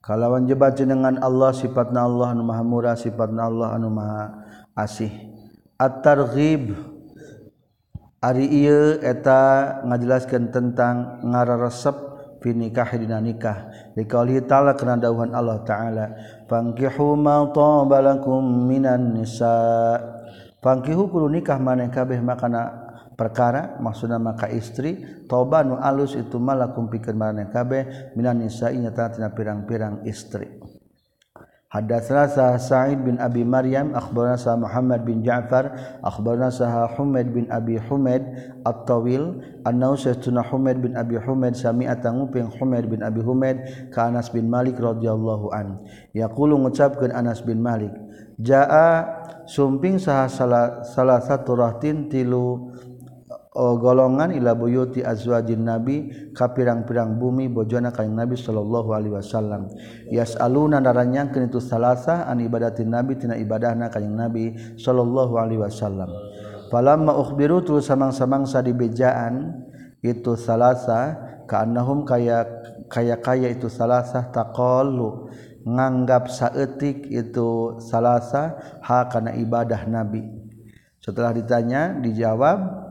[0.00, 4.40] Kalawan jebat dengan Allah sifatna Allah anu maha murah sifatna Allah anu maha
[4.72, 5.12] asih.
[5.76, 6.72] At-targhib.
[8.24, 12.15] Ari ieu eta ngajelaskeun tentang ngararesep fi
[12.52, 13.72] nikah dina nikah.
[13.96, 16.06] Liqauli ta'ala kana dawuhan Allah taala.
[16.46, 19.96] Fankihu ma tabalakum minan nisa.
[20.60, 26.92] Fankihu kudu nikah maneh kabeh makana perkara maksudna maka istri toba nu alus itu malakum
[26.92, 30.65] pikeun maneh kabeh minan nisa nya tina pirang-pirang istri.
[31.76, 37.44] Hadatsana sah Sa'id bin Abi Maryam akhbarana sah Muhammad bin Ja'far akhbarana sah Humaid bin
[37.52, 38.24] Abi Humaid
[38.64, 44.32] At-Tawil annahu sayyiduna Humaid bin Abi Humaid sami'a tanguping Humaid bin Abi Humaid ka Anas
[44.32, 45.84] bin Malik radhiyallahu an.
[46.16, 47.92] Yaqulu ngucapkeun Anas bin Malik
[48.40, 49.04] jaa
[49.44, 52.72] sumping sah salah, salah satu rahtin tilu
[53.56, 59.72] golongan ila buyuti azwajin nabi ka pirang-pirang bumi bojona kaing nabi sallallahu alaihi wasallam.
[60.12, 66.12] Yasaluna naranyangkeun itu salasa an ibadatin nabi tina ibadahna kaing nabi sallallahu alaihi wasallam.
[66.68, 69.64] Falamma ukhbiru tu samang-samangsa dibejaan
[70.04, 71.16] itu salasa
[71.48, 72.44] kaannahum kaya
[72.92, 75.32] kaya kaya itu salasa taqallu
[75.66, 80.22] nganggap saeutik itu salasa ha kana ibadah nabi.
[81.02, 82.85] Setelah ditanya dijawab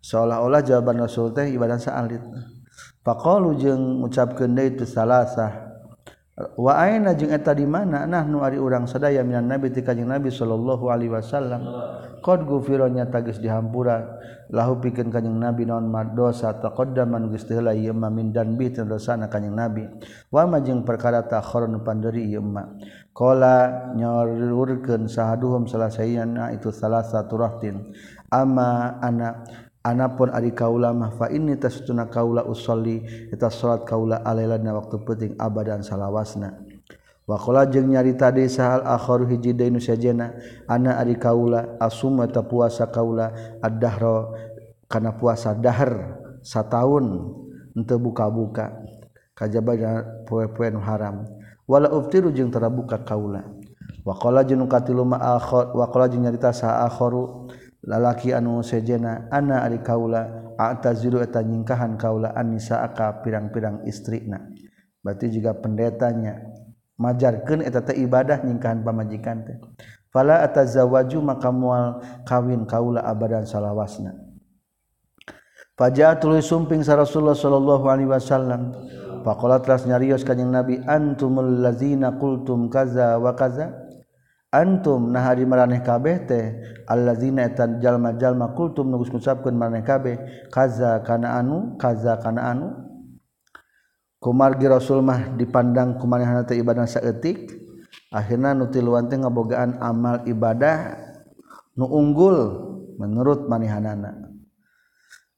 [0.00, 2.20] seolah-olah jawaban Rasul teh ibadah saalit.
[3.00, 5.72] Faqalu jeung ngucapkeun deui itu salasah.
[6.56, 8.08] Wa aina jeung eta di mana?
[8.08, 11.60] Nahnu ari urang sadaya minan nabi ti kanjing nabi sallallahu alaihi wasallam.
[12.24, 14.20] Qad gufira nya tagis dihampura.
[14.52, 18.72] Lahu pikeun kanjing nabi naon madosa taqaddaman geus teu heula ieu mah min dan bi
[18.72, 19.84] dosana kanjing nabi.
[20.32, 22.72] Wa ma jeung perkara takhorun panderi ieu mah.
[23.12, 27.92] Qala nyorurkeun sahaduhum salasayana itu salah satu rahtin.
[28.32, 29.44] Ama ana
[29.80, 33.00] Anapun ari kaula mah fa inni tasutuna kaula usolli
[33.32, 36.52] eta salat kaula alailana waktu penting abadan salawasna.
[37.24, 40.36] Wa qala jeung nyarita deui sahal akharu hiji deui nu sajena
[40.68, 43.32] ana ari kaula asuma ta puasa kaula
[43.64, 44.36] ad-dahra
[44.84, 47.32] kana puasa dahar sataun
[47.72, 48.84] henteu buka-buka.
[49.32, 49.72] Kajaba
[50.28, 51.24] poe-poe nu haram.
[51.64, 53.48] Wala uftiru jeung tara buka kaula.
[54.04, 55.40] Wa qala jeung katilu ma
[55.72, 57.48] wa qala jeung nyarita sa akharu
[57.84, 64.40] lalaki anu sejena ana ari kaula ataziru eta nyingkahan kaula anisa aka pirang-pirang istrina.
[65.00, 66.44] Berarti juga pendetanya
[67.00, 69.56] majarkeun eta teh ibadah nyingkahan pamajikan teh.
[70.12, 74.12] Fala atazawaju maka moal kawin kaula abadan salawasna.
[75.78, 78.76] Fajatul sumping sa Rasulullah sallallahu alaihi wasallam
[79.24, 83.89] faqala telah nyarios kanjing Nabi antumul ladzina qultum kaza wa kaza
[84.50, 86.44] antum nah hari meraneh kabeh teh
[86.90, 90.18] allazina etan jalma-jalma kultum nugus ngucapkeun maraneh kabeh
[90.50, 92.68] kaza kana anu kaza kana anu.
[94.20, 97.56] Kumargi rasul mah dipandang kumanehna teh ibadah saeutik
[98.12, 100.92] akhirna nu tiluan teh ngabogaan amal ibadah
[101.78, 102.36] nu unggul
[103.00, 104.28] menurut manehanana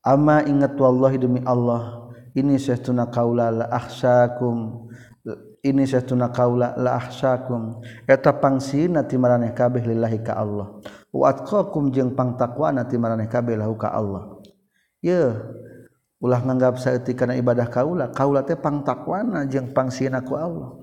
[0.03, 4.91] ama ingat wallahi demi Allah ini sesuna kaula la ahsakum
[5.63, 7.79] ini saya tuna kaula la ahsakum
[8.11, 10.83] eta pangsina ti maraneh kabeh lillahi ka Allah.
[11.15, 14.43] Wa atqakum jeung pangtakwana ti maraneh kabeh lahu ka Allah.
[14.99, 15.31] Ye
[16.23, 20.79] ulah nganggap saeutik kana ibadah kaula kaula teh pangtakwana jeung pangsina ku Allah.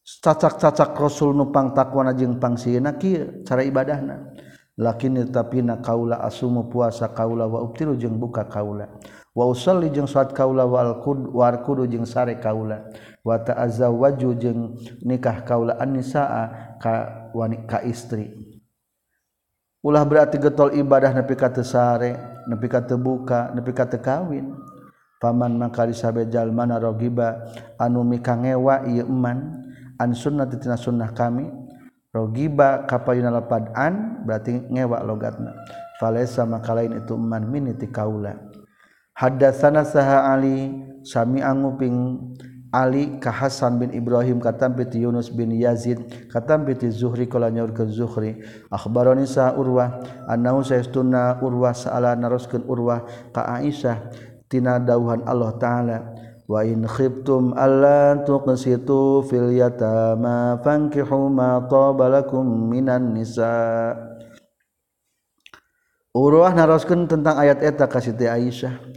[0.00, 4.34] Cacak-cacak rasul nu pangtakwana jeung pangsina kieu cara ibadahna.
[4.80, 8.86] Lakin tapi na kaula asumu puasa kaula wa ubtilu jeung buka kaula.
[9.30, 12.90] wasalli jeung salat kaula wal qud war kudu jeung sare kaula.
[13.20, 14.60] Wa ta'azawwaju jeung
[15.04, 16.92] nikah kaula an-nisaa ka
[17.36, 18.32] wanita ka istri.
[19.80, 22.16] Ulah berarti getol ibadah nepi ka teu sare
[22.48, 24.56] nepi ka teu buka nepi ka teu kawin.
[25.20, 27.44] Paman maka disabe jalmana rogiba
[27.76, 29.68] anu mikangewa ieu eman
[30.00, 31.48] an sunnah tina sunnah kami.
[32.10, 35.54] Rogiba kapayuna lapad an berarti ngewa logatna.
[36.00, 38.49] Falesa maka lain itu eman miniti kaula.
[39.20, 40.72] Hadatsana saha ali
[41.04, 42.16] sami anguping
[42.70, 47.90] Ali ka Hasan bin Ibrahim katam piti Yunus bin Yazid katam piti Zuhri kala nyaurkeun
[47.90, 48.38] Zuhri.
[48.70, 49.98] Akhbarani sa Urwah
[50.30, 53.02] annahu sayastuna Urwah sa'ala naroskeun Urwah
[53.34, 54.14] ka Aisyah
[54.46, 55.98] tina dauhan Allah taala.
[56.46, 63.98] Wa in khiftum alla tuqsitu fil yatama fankihu ma tabalakum minan nisa.
[66.14, 68.89] Urwah naroskeun tentang ayat eta ka Siti Aisyah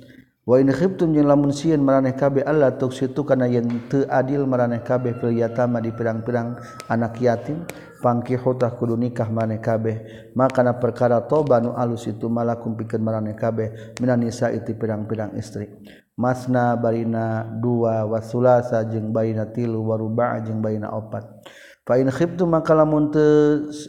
[0.44, 6.60] lamun maraneh kabeh Allah situ kana yen teu adil maraneh kabeh fil yatama di pirang-pirang
[6.92, 7.64] anak yatim
[8.04, 10.04] pangkihutah kudu nikah maneh kabeh.
[10.36, 15.72] Makana perkara toba nu alus itu malakum pikeun maraneh kabeh minan nisa iti pirang-pirang istri.
[16.20, 21.24] Masna barina dua wasulasa jeung Baina tilu waruba jeung baina opat.
[21.84, 23.20] Fain khibtu maka lamun te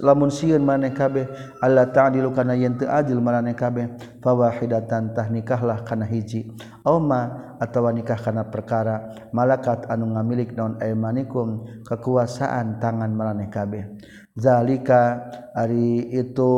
[0.03, 1.31] lamun sieun maneh kabeh
[1.63, 6.51] Allah ta'dilu kana yen teu adil maneh kabeh fawahidatan tah nikahlah kana hiji.
[6.83, 13.87] Aw ma atawa nikah kana perkara malakat anu ngamilik naon aymanikum kekuasaan tangan maneh kabeh.
[14.35, 16.51] Zalika ari itu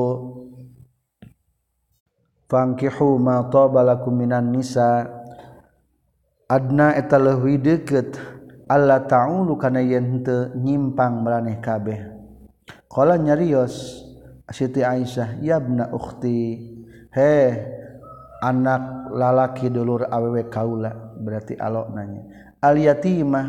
[2.48, 5.04] fangkihu ma tabalakum minan nisa
[6.48, 8.35] adna eta leuwih deukeut
[8.66, 12.00] Allah ta'ulu kana yente nyimpang maraneh kabeh.
[12.90, 14.02] Qala nyarios
[14.50, 16.58] Siti Aisyah yabna ukhti
[17.14, 17.34] he
[18.42, 21.14] anak lalaki dulur awewe kaula.
[21.18, 22.22] Berarti alok nanya.
[22.58, 23.46] Al yatimah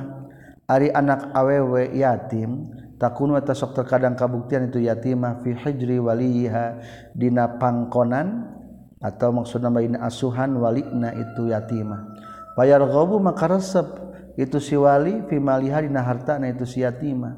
[0.70, 2.70] ari anak awewe yatim
[3.02, 6.82] takun wa tasok terkadang kabuktian itu yatimah fi hijri waliha
[7.18, 8.54] dina pangkonan
[9.02, 12.06] atau maksudna baina asuhan walina itu yatimah.
[12.58, 13.86] Bayar gobu maka resep
[14.38, 17.34] itu siwali fimaliha dina harta na itu si yatima.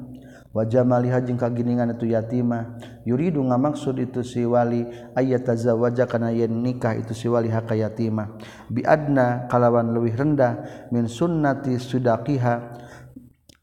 [0.50, 2.76] Wajah maliha jeung kaginingan itu yatima.
[3.06, 4.84] Yuridu ngamaksud itu siwali
[5.16, 8.36] ayat tazawwaja kana yen nikah itu siwali haka yatima.
[8.68, 12.76] Biadna kalawan leuwih rendah min sunnati sudaqiha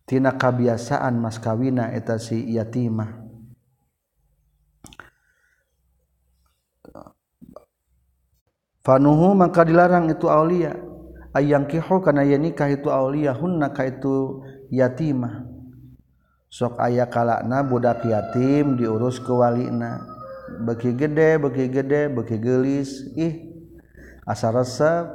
[0.07, 3.27] tina kabiasaan mas kawina eta si yatima.
[8.87, 10.96] Fanuhu maka dilarang itu aulia.
[11.37, 14.41] ayang kiho kana ye nikah itu auliyahunna ka itu
[14.73, 15.45] yatimah.
[16.49, 20.01] Sok aya kalakna budak yatim diurus ke walina.
[20.47, 23.53] Beki gede beki gede beki gelis ih
[24.25, 25.05] asa resep.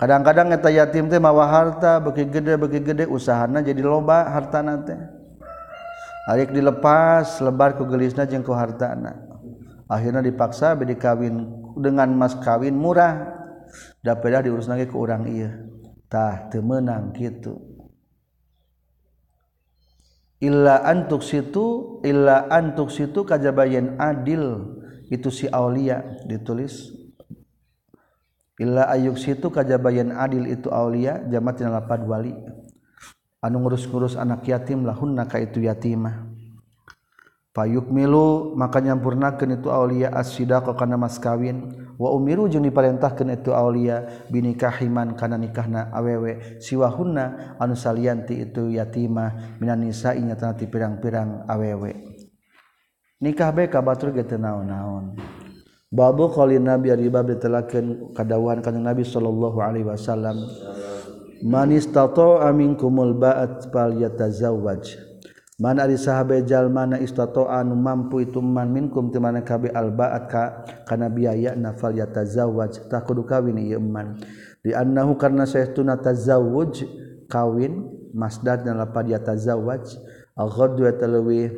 [0.00, 4.98] Kadang-kadang eta yatim teh mawa harta beki gede beki gede usahana jadi loba hartana teh.
[6.30, 9.28] Arik dilepas lebar ku gelisna jeung ku hartana.
[9.90, 13.39] Akhirnya dipaksa bedi kawin dengan mas kawin murah.
[14.00, 15.50] dapat diurus lagi ke orang iya.
[16.10, 17.70] Tah temenang gitu
[20.40, 24.76] illa antuk situ illa antuk situ kajabayan adil.
[25.10, 26.96] Itu si aulia ditulis.
[28.62, 32.30] Illa ayuk situ kajabayan adil itu aulia jamat lapad wali.
[33.42, 36.29] Anu ngurus-ngurus anak yatim lahunna ka itu yatimah.
[37.50, 41.88] payuk milu maka nyampurnakan itu Aulia asida kau karena mas kawin.
[42.00, 46.56] Wa umiru jeung diperintahkan itu Aulia binikahiman karena nikahna awewe.
[46.56, 51.92] Siwahunna anu salianti itu yatimah minan nisa'i nyatana ti pirang-pirang awewe.
[53.20, 55.20] Nikah bae ka batur ge naon-naon.
[55.92, 60.40] Babu qali nabi ari bab ditelakeun kadawuhan kanjeng nabi sallallahu alaihi wasallam.
[61.44, 65.09] Man istata'a minkumul ba'at falyatazawwaj.
[65.60, 70.44] mana ari sahabejal mana istatoa nu mampu itu man minkum ti mana kabe albaat ka
[70.88, 74.16] kana biaya na fal yatazawwaj tah kudu kawin ieu man.
[74.64, 76.88] Di annahu karna saytuna tazawwuj
[77.28, 80.00] kawin masdar dan lapad yatazawwaj.
[80.40, 81.52] Aghaddu yatalawi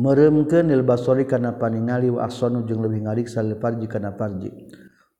[0.00, 4.48] meureumkeun il basori kana paningali wa ahsanu jeung leuwih ngariksa lil farji kana farji.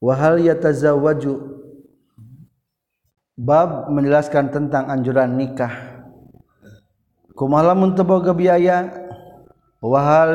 [0.01, 1.61] Wa hal yatazawwaju?
[3.37, 5.92] Bab menjelaskan tentang anjuran nikah
[7.35, 8.89] kumaha lamun teu boga biaya?
[9.83, 10.33] Wahal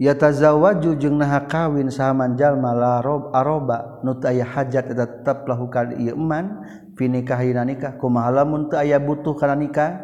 [0.00, 4.02] ya tazawwaju jeung naha kawin saman jalma la rob aroba.
[4.02, 6.66] Nu aya hajat eta tetep lahu ka ieu eman
[6.98, 7.96] fi nikahina nikah.
[7.96, 10.02] Kumaha lamun teu aya butuh kana nikah?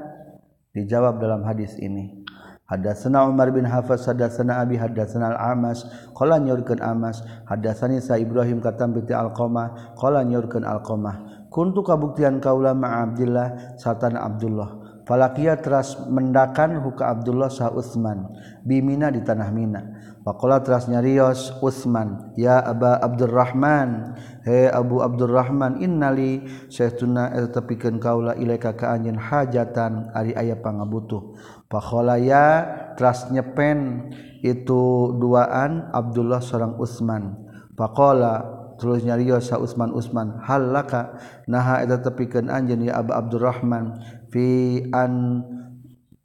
[0.71, 2.23] Dijawab dalam hadis ini.
[2.71, 5.83] Hadatsana Umar bin Hafs hadatsana Abi hadatsana Al-Amas.
[6.15, 7.19] Qala nyurkeun Amas
[7.51, 9.99] hadatsani Sa Ibrahim katam bi Al-Qamah.
[9.99, 14.80] Qala nyurkeun Al-Qamah kuntu kabuktian kaula ma Abdullah satana Abdullah
[15.11, 18.31] Falakia teras mendakan huka Abdullah sah Utsman
[18.63, 19.83] bimina di tanah Mina.
[20.23, 24.15] Faqala teras nyarios Utsman, ya Aba Abdurrahman,
[24.47, 31.35] he Abu Abdurrahman innali saestuna eta tepikeun kaula ilaika ka anjeun hajatan ari aya pangabutuh.
[31.67, 32.47] Faqala ya
[32.95, 34.13] teras nyepen
[34.47, 37.51] itu duaan Abdullah seorang Utsman.
[37.75, 44.01] Faqala terus nyarios sa Utsman Utsman halaka naha eta tepikeun anjeun ya Aba Abdurrahman
[44.31, 45.43] fi an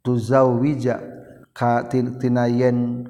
[0.06, 1.02] tuzawija
[1.50, 3.02] ka tinayen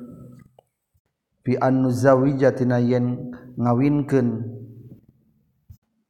[1.45, 4.29] fi an nuzawija tinayen ngawinkeun.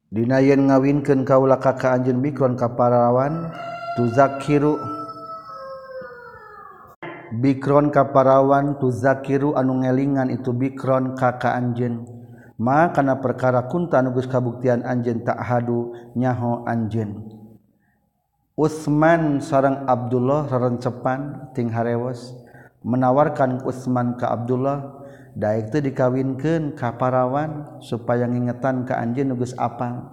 [0.07, 3.51] Dinayen ngawinkeun kaula ka ka anjeun bikron ka parawan
[3.99, 4.79] tuzakiru.
[7.43, 12.07] Bikron ka parawan tuzakiru anu ngelingan itu bikron ka ka anjeun.
[12.57, 17.36] Ma kana perkara kunta nugus kabuktian anjeun tak hadu nyaho anjeun.
[18.57, 22.33] Utsman sarang Abdullah rerencepan ting Harewas
[22.81, 25.05] menawarkan Utsman ke Abdullah
[25.37, 30.09] daik teu dikawinkeun ka parawan supaya ngingetan ka anjeun nugus geus apal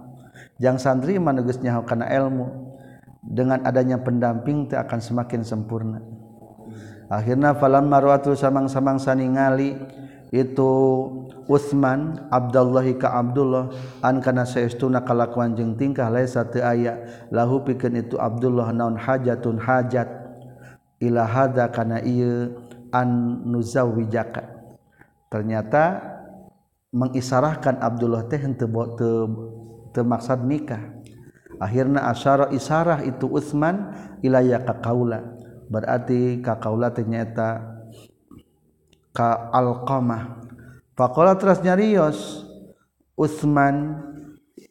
[0.61, 2.77] jang santri mah geus nyaho kana ilmu.
[3.25, 5.97] Dengan adanya pendamping itu akan semakin sempurna.
[7.09, 9.73] Akhirnya falam marwatu samang-samang saningali
[10.35, 10.71] itu
[11.47, 13.71] Utsman Abdullahi ka Abdullah
[14.03, 19.61] an kana saestuna kalakuan jeung tingkah laisa teu aya lahu pikeun itu Abdullah naon hajatun
[19.61, 20.09] hajat
[20.99, 22.51] ila hadza kana ieu
[22.91, 24.43] an nuzawwijaka.
[25.31, 26.01] Ternyata
[26.91, 28.67] mengisarahkan Abdullah teh henteu
[29.93, 30.81] teu maksud nikah.
[31.55, 35.35] Akhirna asyara isarah itu Utsman ila ya ka kaula.
[35.71, 37.74] Berarti ka kaula teh nyaeta
[39.15, 40.43] ka alqamah.
[40.99, 42.43] Fakola terus nyarios
[43.15, 44.03] Utsman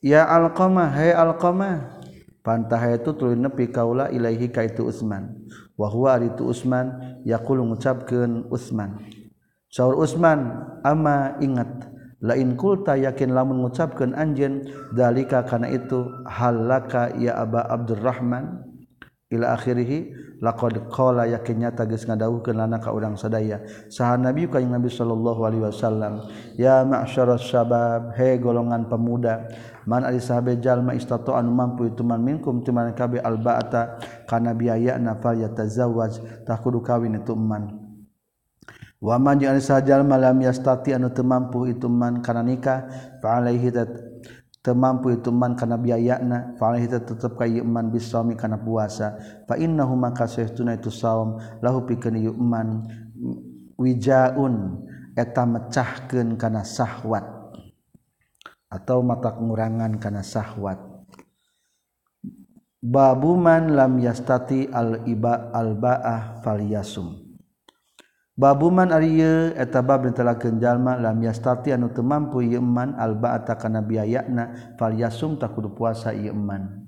[0.05, 2.05] ya alqamah hai alqamah.
[2.45, 5.49] Pantah itu tuluy nepi kaula ilaihi ka itu Utsman.
[5.81, 9.01] Wa huwa itu Utsman yaqulu ngucapkeun Utsman.
[9.73, 11.89] Saur Utsman ama ingat
[12.25, 18.64] lain kulta yakin lamun ngucapkeun anjeun dalika kana itu halaka ya Aba Abdurrahman
[19.35, 23.61] ila akhirih laqad qala yakinnya tagis ngadawuhkeun lana ka urang sadaya.
[23.91, 29.51] Saha nabi ka nabi sallallahu alaihi wasallam ya ma'syaras syabab he golongan pemuda
[29.85, 34.97] man ari sahabe jalma istata anu mampu itu man minkum timan kabe albaata kana biaya
[34.97, 37.85] na fal yatazawwaj tah kudu kawin itu man
[39.01, 42.89] wa man jeung ari sahabe jalma lam yastati anu teu mampu itu man kana nikah
[43.21, 43.69] fa alaihi
[44.73, 49.21] mampu ituman kana biayana faih tetap kayman bisami kana puasa.
[49.45, 50.89] Fainnahu maka tuna itu
[51.61, 52.89] lahu pikeun yuman
[53.77, 54.81] wijaun
[55.13, 57.29] eta mecahkeun kana sahwat.
[58.73, 60.81] Atau mata pengurangan kana sahwat.
[62.81, 67.24] Babuman lam yastati al iba al baah falyasum
[68.35, 75.39] Babuman Ariye etabab ditelaken jalma lam yastati anu teu mampu ieu alba'ata kana biayana falyasum
[75.39, 76.83] takudu puasa ieu eman.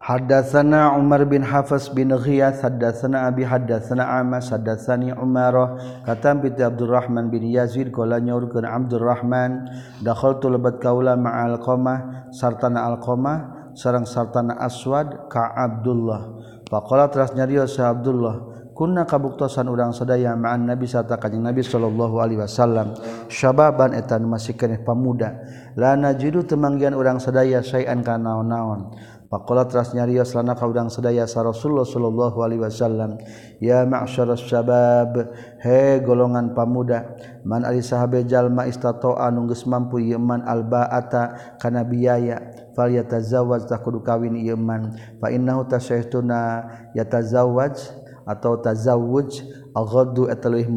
[0.00, 5.76] Hadatsana Umar bin Hafs bin Ghiyas hadatsana Abi hadatsana Amas hadatsani Umar
[6.08, 9.68] katam bi Abdurrahman bin Yazid qala nyaurkeun Abdurrahman
[10.00, 16.32] dakhaltu lebat kaula ma'al qamah sartana al qamah sareng sartana Aswad ka Abdullah
[16.72, 18.49] faqala teras nyarios Abdullah
[18.80, 22.96] kunna kabuktosan urang sadaya ma'an Nabi sarta kanjing Nabi sallallahu alaihi wasallam.
[23.28, 25.36] Syababan etan masih keneh pamuda.
[25.76, 28.96] La najidu temanggian urang sadaya sayan kana naon
[29.30, 33.14] Pakola teras nyarios lana ka urang sadaya sa Rasulullah sallallahu alaihi wasallam?
[33.62, 35.28] Ya ma'syaras syabab
[35.62, 37.14] he golongan pamuda
[37.46, 42.42] man ari sahabe jalma istato anu geus mampu ieu man albaata kana biaya
[42.74, 44.98] fal yatazawwaj takudu kawin ieu man.
[45.22, 46.66] Fa innahu tasayytuna
[46.98, 47.99] yatazawwaj
[48.30, 49.42] atau tazawuj
[49.74, 50.70] aghaddu eta leuwih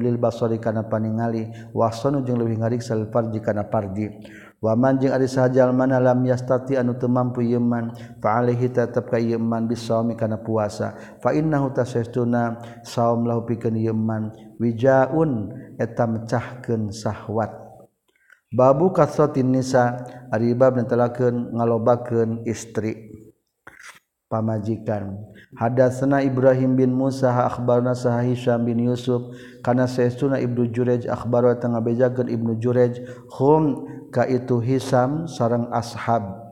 [0.00, 4.08] lil basari kana paningali wasanu jeung leuwih ngariksa farji kana farji.
[4.58, 9.06] Waman jeung ari sahajal mana lam yastati anu teu mampu ieu man fa alaihi tetep
[9.06, 10.98] ka ieu man bisaumi kana puasa.
[11.22, 17.54] Fa innahu tasastuna saum lahu pikeun ieu man wijaun eta mecahkeun syahwat
[18.50, 20.02] babu kasratin nisa
[20.34, 23.07] ari bab netelakeun ngalobakeun istri.
[24.28, 25.16] pamajikan.
[25.56, 29.32] Hadasna Ibrahim bin Musa akhbarna sah Hisham bin Yusuf
[29.64, 33.00] kana saestuna Ibnu Jurej akhbaro tengah bejakeun Ibnu Jurej
[33.34, 36.44] hum ka itu Hisam sareng ashab.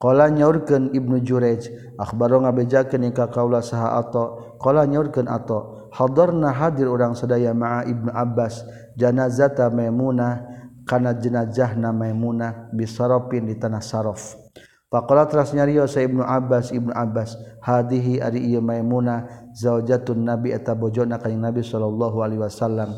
[0.00, 1.68] Kala nyaurkeun Ibnu Jurej
[2.00, 8.08] akhbaro ngabejakeun ka kaula saha ato kala nyaurkeun ato hadarna hadir urang sadaya ma'a Ibnu
[8.08, 8.64] Abbas
[8.96, 10.46] janazata Maimunah
[10.86, 14.49] kana jenazahna Maimunah bisarafin di tanah sarof
[14.90, 20.74] Pakola teras nyariyo sa ibnu Abbas ibnu Abbas hadihi ari iya maimuna zaujatun Nabi eta
[20.74, 22.90] bojona kanjeng Nabi sallallahu alaihi wasallam.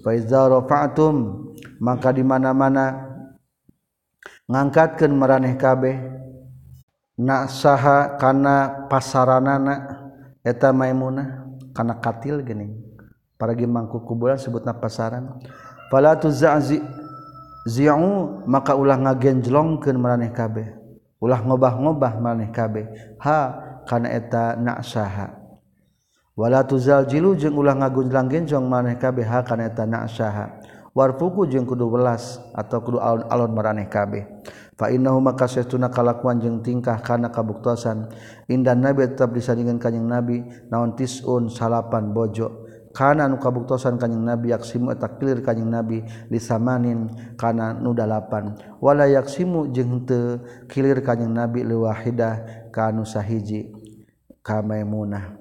[0.00, 1.44] Fa iza rafa'tum
[1.84, 3.12] maka di mana-mana
[4.48, 6.00] ngangkatkeun maraneh kabeh
[7.20, 10.00] naksaha kana pasaranana
[10.40, 11.44] eta maimuna
[11.76, 12.84] kana katil geuning.
[13.44, 15.28] para mangku kuburan sebutna pasaran.
[15.92, 16.80] Fala tuzazi
[17.68, 20.83] zi'u maka ulah ngagenjlongkeun maraneh kabeh.
[21.24, 23.16] ulah ngobah-ngobah maneh kabeh.
[23.24, 23.40] Ha
[23.88, 25.40] kana eta na'saha.
[26.36, 29.24] Wala tuzal jilu jeung ulah ngagunjlang genjong maneh kabeh.
[29.24, 30.60] Ha kana eta na'saha.
[30.94, 34.28] Warfuku jeung kudu welas atau kudu alon-alon maraneh kabeh.
[34.78, 38.12] Fa innahu makasaytuna kalakuan jeung tingkah kana kabuktosan.
[38.46, 42.63] Indan nabi tetap disandingan kanjing nabi naon tisun salapan bojo.
[42.94, 48.54] karena nu kabuktosan kanyang nabi yaksimu eta kilir kanyang nabi disamanin kana nu dalapan.
[48.78, 50.38] Wala yaksimu jeung teu
[50.70, 53.74] kilir kanyang nabi lewahidah kanu sahiji
[54.46, 55.34] kamaimunah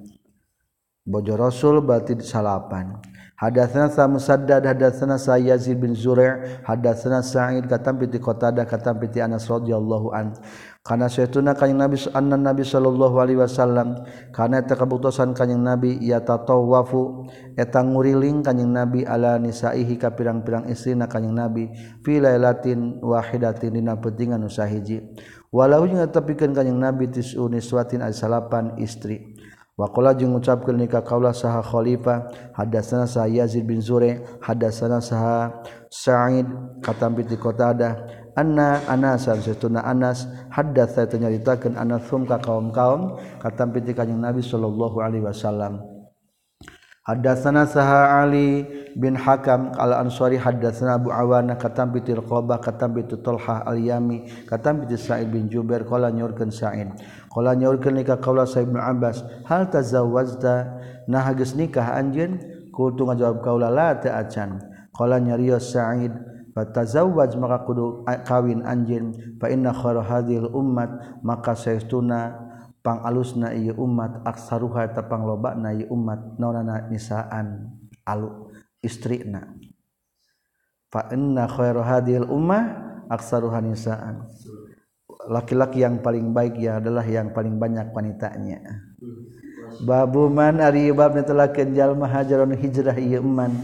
[1.06, 2.98] bojo rasul berarti salapan.
[3.44, 9.20] Hadatsana sa Musaddad hadatsana sa Yazid bin Zur'a hadatsana Sa'id katam piti Qatadah katam piti
[9.20, 10.32] Anas radhiyallahu an.
[10.80, 16.24] Kana saytuna kanjing Nabi anna Nabi sallallahu alaihi wasallam kana eta kabutusan kanjing Nabi ya
[16.24, 17.28] tatawafu
[17.60, 21.68] eta nguriling kanjing Nabi ala nisaihi ka pirang-pirang istrina kanjing Nabi
[22.00, 25.04] fi lailatin wahidatin dina pentingan usahiji
[25.52, 29.36] walau jeung tepikeun kanjing Nabi tisu niswatin ay salapan istri.
[29.74, 35.50] Wakola jeung ngucapkan nikah kaulah saha khalifah hadasana saha Yazid bin Zure hadasana saha
[35.90, 36.46] Sa'id
[36.86, 38.06] katambit di kota ada.
[38.38, 44.42] Anna anasan setuna anas hadas saya nyaritakan anasum ka kaum kaum katambit di kanjeng Nabi
[44.42, 45.93] sallallahu alaihi wasallam.
[47.04, 48.64] Hadatsana saha Ali
[48.96, 54.48] bin Hakam al Ansari hadatsana Abu Awana katam bi Tilqabah katam bi Tulhah al Yami
[54.48, 56.96] katam bi Sa'id bin Jubair qala nyorkeun Sa'id.
[57.28, 59.20] Qala nyorkeun nikah kaula Sa'id bin Abbas
[59.52, 60.80] hal tazawwazta
[61.12, 62.40] nah geus nikah anjeun?
[62.72, 64.64] Kultu ngajawab kaula la teu acan
[64.96, 66.16] qala nyarios Sa'id
[66.56, 69.12] fatazawwaj maka kudu kawin anjeun.
[69.44, 72.43] Fa inna khair hadhil ummat maka saestuna
[72.84, 77.72] alus na umat aksaruha tapang loba na umat naonana nisaan
[78.04, 78.52] alu
[78.84, 79.56] istri na
[80.92, 84.28] fa inna khairu hadil ummah aksaruha nisaan.
[85.24, 88.60] Laki-laki yang paling baik ya adalah yang paling banyak wanitanya.
[89.88, 93.56] Babu man ari babna telakeun jalma hajaron hijrah ieu man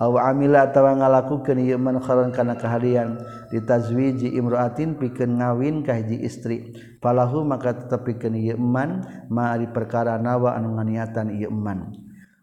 [0.00, 3.18] amila tawa ngalakukeun ieu man kharan kana kaharian.
[3.54, 6.74] Ditazwiji imra'atin pikeun ngawin ka hiji istri.
[6.98, 11.94] Falahu maka tetepikeun ieu man ma ari perkara nawa anu nganiatan ieu man.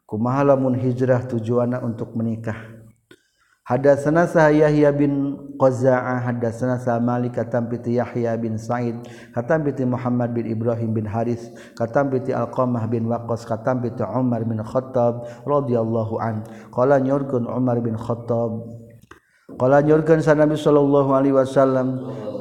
[0.08, 2.71] Kumaha lamun hijrah tujuanna untuk menikah?
[3.62, 8.97] Hadatsana Yahya bin Qaza'ah hadatsana Malik katam piti Yahya bin Sa'id
[9.38, 11.45] katam piti Muhammad bin Ibrahim bin Haris
[11.78, 16.41] katam piti Alqamah bin Waqqas katam piti Umar bin Khattab radhiyallahu an.
[16.74, 18.81] Qala nyurkun Umar bin Khattab
[19.56, 19.80] Qala
[20.22, 21.88] sa Nabi sallallahu alaihi wasallam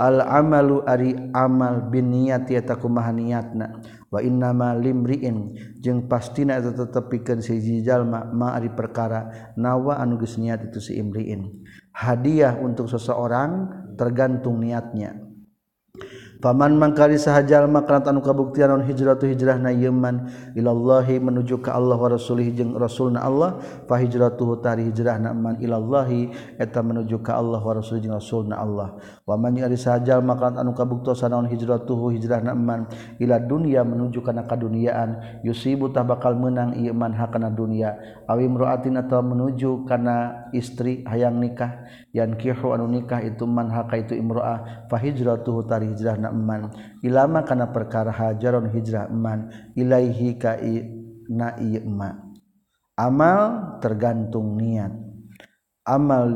[0.00, 3.78] al amalu ari amal bin niat eta kumaha niatna
[4.10, 5.54] wa innama limriin.
[5.78, 10.98] Jeung pastina eta tetepikeun siji jalma ma ari perkara nawa anu geus niat itu si
[10.98, 11.62] imriin.
[11.94, 15.29] Hadiah untuk seseorang tergantung niatnya.
[16.40, 20.24] Paman mangkali sahajal anu kabuktian non hijrah tu hijrah na yeman
[20.56, 25.60] ilallahi menuju ke Allah wa rasulih jeung rasulna Allah fa hijratuhu tari hijrah na man
[25.60, 28.96] ilallahi eta menuju ke Allah wa rasulih jeung rasulna Allah.
[29.28, 32.88] Wa man yari sahajal anu kabuktian non hijrah tu hijrah na man
[33.20, 38.96] ila dunya menuju kana kaduniaan yusibu tah bakal meunang ieu man hakana dunya awi imraatin
[38.96, 44.88] atawa menuju kana istri hayang nikah yan kihu anu nikah itu man haka itu imro'ah
[44.90, 46.74] fa hijratuhu tari hijrah na man
[47.06, 50.58] ilama kana perkara hajaron hijrah man ilaihi ka
[51.30, 51.54] na
[51.86, 52.30] ma
[53.00, 53.40] amal
[53.80, 54.92] tergantung niat.
[55.88, 56.28] Amal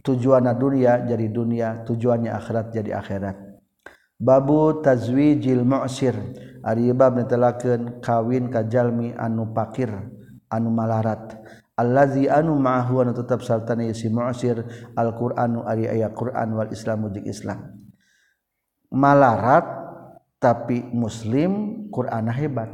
[0.00, 3.36] tujuan dunia jadi dunia tujuannya akhirat jadi akhirat.
[4.16, 6.16] Babu tazwijil mu'sir.
[6.66, 9.92] Ari bab netelakeun kawin ka jalmi anu pakir
[10.48, 11.36] anu malarat.
[11.76, 14.64] allazi anu ma'ahu anu tetap sartana si mu'asir
[14.96, 17.60] al-Qur'anu ari aya Qur'an wal Islamu jeung Islam.
[18.88, 19.68] Malarat
[20.40, 22.72] tapi muslim Qur'an hebat.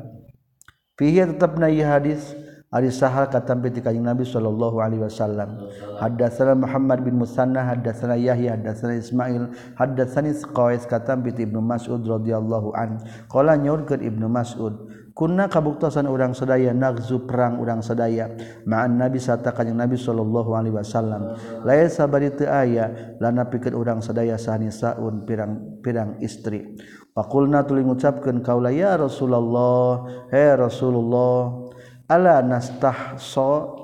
[0.95, 2.31] Fihi tetap nahi hadis
[2.73, 5.67] ari sahal katampi ti Nabi sallallahu alaihi wasallam.
[5.99, 9.43] Haddatsana Muhammad bin Musanna haddatsana Yahya haddatsana Ismail
[9.77, 13.03] haddatsani Qais katampi ti Ibnu Mas'ud radhiyallahu an.
[13.27, 18.33] Qala nyaurkeun Ibnu Mas'ud kunna kabuktasan urang sedaya nagzu perang urang sedaya
[18.65, 21.37] ma'an nabi sarta kanjing nabi sallallahu alaihi wasallam.
[21.63, 26.77] Lain sabari teu aya lana pikeun urang sadaya sahnisaun pirang-pirang istri.
[27.13, 31.69] Pakulna tuli ngucapkeun kaula ya Rasulullah he Rasulullah
[32.09, 33.77] ala nastahso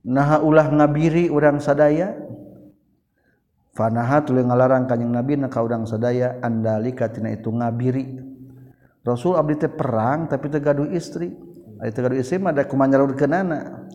[0.00, 2.16] naha ulah ngabiri urang sadaya?
[3.72, 8.31] Fanaha tuli ngalarang kanjing nabi na ka urang sadaya andalika tina itu ngabiri.
[9.02, 11.34] Rasul abdi teh perang tapi teu gaduh istri.
[11.82, 13.86] Ari teu gaduh istri mah da kumanyaur kenana.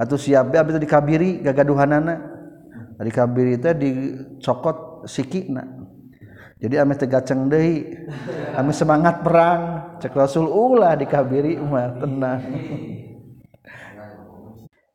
[0.00, 2.16] Atuh siap abdi teh dikabiri gagaduhanana.
[2.96, 5.62] Ari kabiri teh dicokot sikina.
[6.58, 7.86] Jadi ame teh gaceng deui.
[8.56, 9.94] Ame semangat perang.
[10.00, 12.42] Cek Rasul ulah dikabiri mah tenang.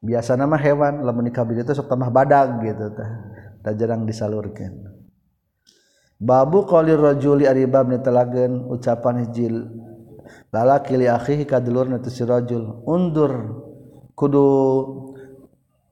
[0.04, 3.10] Biasana mah hewan lamun dikabiri teh sok tambah badag gitu tah.
[3.64, 4.93] Tak jarang disalurkan.
[6.24, 9.68] Babu qolirrajuli ari bab nitelakeun ucapan hijil
[10.56, 13.60] lalaki li akhihi ka dulurna si rajul undur
[14.16, 14.48] kudu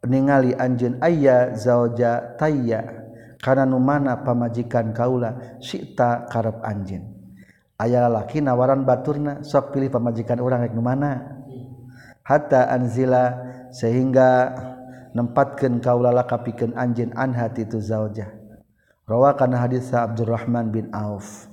[0.08, 2.80] ningali anjeun aya zauja tayya
[3.44, 7.12] kana nu mana pamajikan kaula sita karep anjeun.
[7.76, 11.44] Aya lalaki nawaran baturna sok pilih pamajikan urang rek nu mana?
[12.24, 13.36] Hatta anzila
[13.76, 14.48] sehingga
[15.12, 18.41] nempatkeun kaula lakapikeun anjeun anhat itu zaujah
[19.10, 21.52] Rawa kana hadis sa Abdurrahman bin Auf.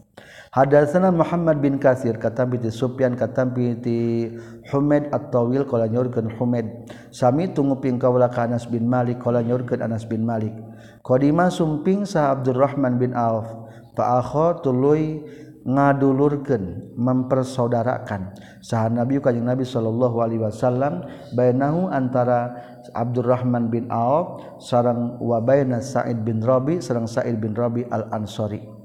[0.49, 4.33] Hadatsana Muhammad bin Kasir kata piti Sufyan katam piti
[4.73, 10.25] Humaid at-Tawil qala nyorkeun Humaid sami tunguping kaula ka Anas bin Malik qala Anas bin
[10.25, 10.57] Malik
[11.05, 13.45] qadima sumping sa Abdurrahman bin Auf
[13.93, 15.21] fa akha tuluy
[15.69, 18.33] ngadulurkeun mempersaudarakan
[18.65, 21.05] saha Nabi kanjeng Nabi sallallahu alaihi wasallam
[21.37, 22.57] bainahu antara
[22.93, 28.79] Abdurrahman bin Auf sarang wabaina Sa'id bin Rabi sarang Sa'id bin Rabi al-Ansari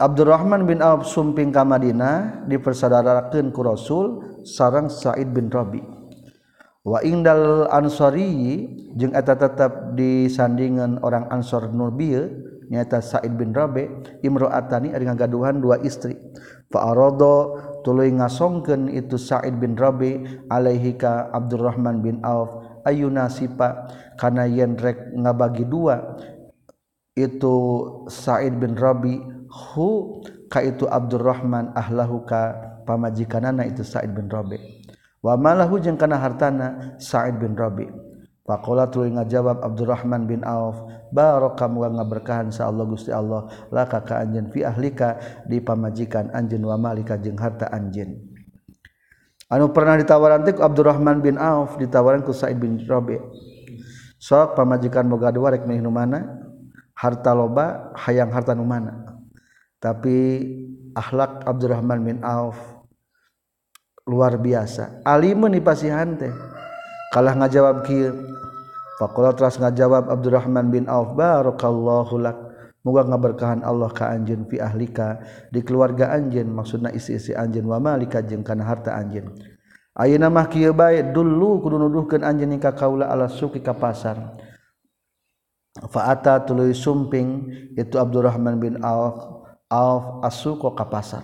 [0.00, 4.06] Abdurrahman bin Auf sumping ka Madinah dipersaudarakeun ku Rasul
[4.48, 5.84] sarang Sa'id bin Rabi.
[6.80, 8.64] Wa indal ansari
[8.96, 12.32] jeung eta tetep disandingan orang ansor nurbiye
[12.72, 13.84] nyata Sa'id bin Rabi
[14.24, 16.16] imro'atani ari ngagaduhan dua istri.
[16.72, 23.90] Fa arada tuluy ngasongkeun itu Sa'id bin Rabi alaihi ka Abdurrahman bin Auf ayuna sipa
[24.16, 26.16] kana yen rek ngabagi dua
[27.18, 27.56] itu
[28.06, 29.18] Sa'id bin Rabi
[29.50, 32.54] hu ka itu Abdurrahman ahlahu ka
[32.86, 34.56] pamajikanana itu Sa'id bin Rabi.
[35.20, 37.90] Wa malahu jeung kana hartana Sa'id bin Rabi.
[38.46, 40.80] Faqala tuluy ngajawab Abdurrahman bin Auf
[41.12, 43.50] baraka muga ngaberkahan sa Allah Gusti Allah.
[43.68, 48.29] Laka ka anjeun fi ahlika di pamajikan anjeun wa malika jeung harta anjeun.
[49.50, 53.18] anu pernah ditawaran teh Abdurrahman bin Auf ditawaran ku Said bin Rabi.
[54.20, 56.40] Sok pamajikan boga dua rek milih mana?
[56.94, 59.20] Harta loba hayang harta nu mana?
[59.80, 60.44] Tapi
[60.92, 62.56] akhlak Abdurrahman bin Auf
[64.04, 65.02] luar biasa.
[65.06, 66.32] Alimun dipasihan teh.
[67.10, 68.12] Kalah ngajawab kieu.
[69.00, 72.49] Faqala teras ngajawab Abdurrahman bin Auf barakallahu lak.
[72.80, 75.20] Muga ngaberkahan Allah ka anjeun fi ahlika
[75.52, 79.36] di keluarga anjeun maksudna isi-isi anjeun wa malika jeung kana harta anjeun.
[79.92, 84.16] Ayeuna mah kieu bae dulu kudu nuduhkeun anjeun ka kaula ala suki ka pasar.
[85.92, 91.22] Fa ata tuluy sumping itu Abdurrahman bin Auf Auf asuko ka pasar.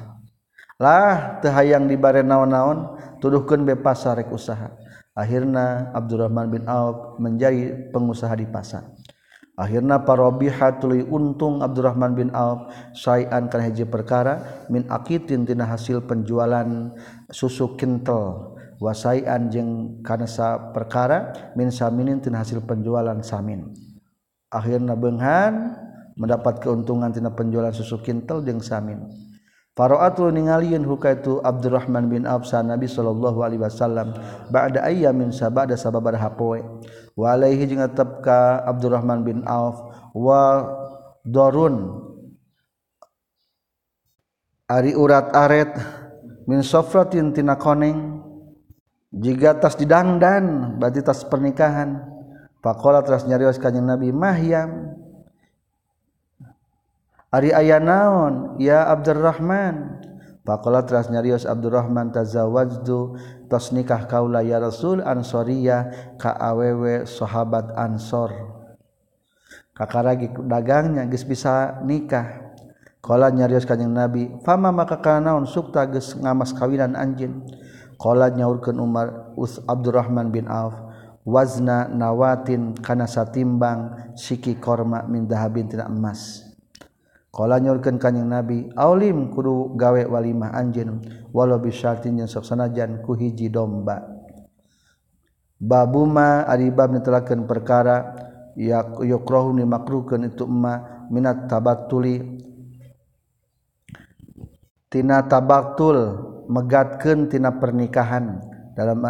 [0.78, 4.76] Lah teu hayang dibare naon-naon tuduhkeun be pasar rek usaha.
[5.16, 8.86] Akhirna Abdurrahman bin Auf menjadi pengusaha di pasar.
[9.56, 16.04] akhirnya parobiha tuluy untung Abdurrahman bin Auf sayan kana hiji perkara min akitin tina hasil
[16.04, 16.92] penjualan
[17.32, 23.72] susu kental wasaian jeung kana sa perkara min saminin tina hasil penjualan samin.
[24.52, 25.74] Akhirna beunghan
[26.20, 29.25] mendapat keuntungan tina penjualan susu kental jeung samin.
[29.76, 34.16] Faro'atul ningalieun hukaitu Abdurrahman bin Auf Nabi sallallahu alaihi wasallam
[34.48, 36.64] ba'da ayyamin sabada sababaraha poe.
[37.12, 39.84] Wa alaihi jeung tetep ka Abdurrahman bin Auf
[40.16, 40.64] wa
[41.28, 41.92] darun
[44.64, 45.76] ari urat aret
[46.48, 48.24] min sofratin tina koneng
[49.12, 52.00] jika tas didangdan berarti tas pernikahan
[52.64, 54.96] faqala teras nyarios kanjing Nabi Mahyam
[57.36, 58.56] Ari aya naon?
[58.56, 60.00] Ya Abdurrahman.
[60.40, 63.18] Pakola teras nyarios Abdurrahman tazawwajtu
[63.50, 68.32] tos nikah kaula ya Rasul Ansoriya ka awewe sahabat Ansor.
[69.76, 72.48] Kakaragi dagangnya geus bisa nikah.
[73.06, 75.44] Nyarius kanyeng nabi fama maka naon?
[75.44, 77.44] Sukta geus ngamas kawinan anjeun.
[78.00, 80.72] Qala nyaurkeun Umar us Abdurrahman bin Auf
[81.26, 86.45] wazna nawatin kana satimbang siki korma min dahabin tina emas
[87.36, 91.04] Kala nyurkeun kanjing Nabi, "Aulim kudu gawe walimah anjeun
[91.36, 94.00] walau bisyartin yang sok sanajan ku hiji domba."
[95.60, 98.16] Babuma ari bab nitelakeun perkara
[98.56, 102.40] ya yukrahu ni makruhkeun itu emma minat tabattuli.
[104.88, 106.16] Tina tabatul
[106.48, 108.40] megatkeun tina pernikahan.
[108.72, 109.04] Dalam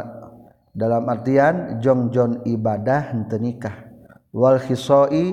[0.74, 3.86] dalam artian jongjon ibadah henteu nikah.
[4.34, 5.30] Wal khisai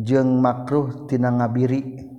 [0.00, 2.09] jeung makruh tina ngabiri.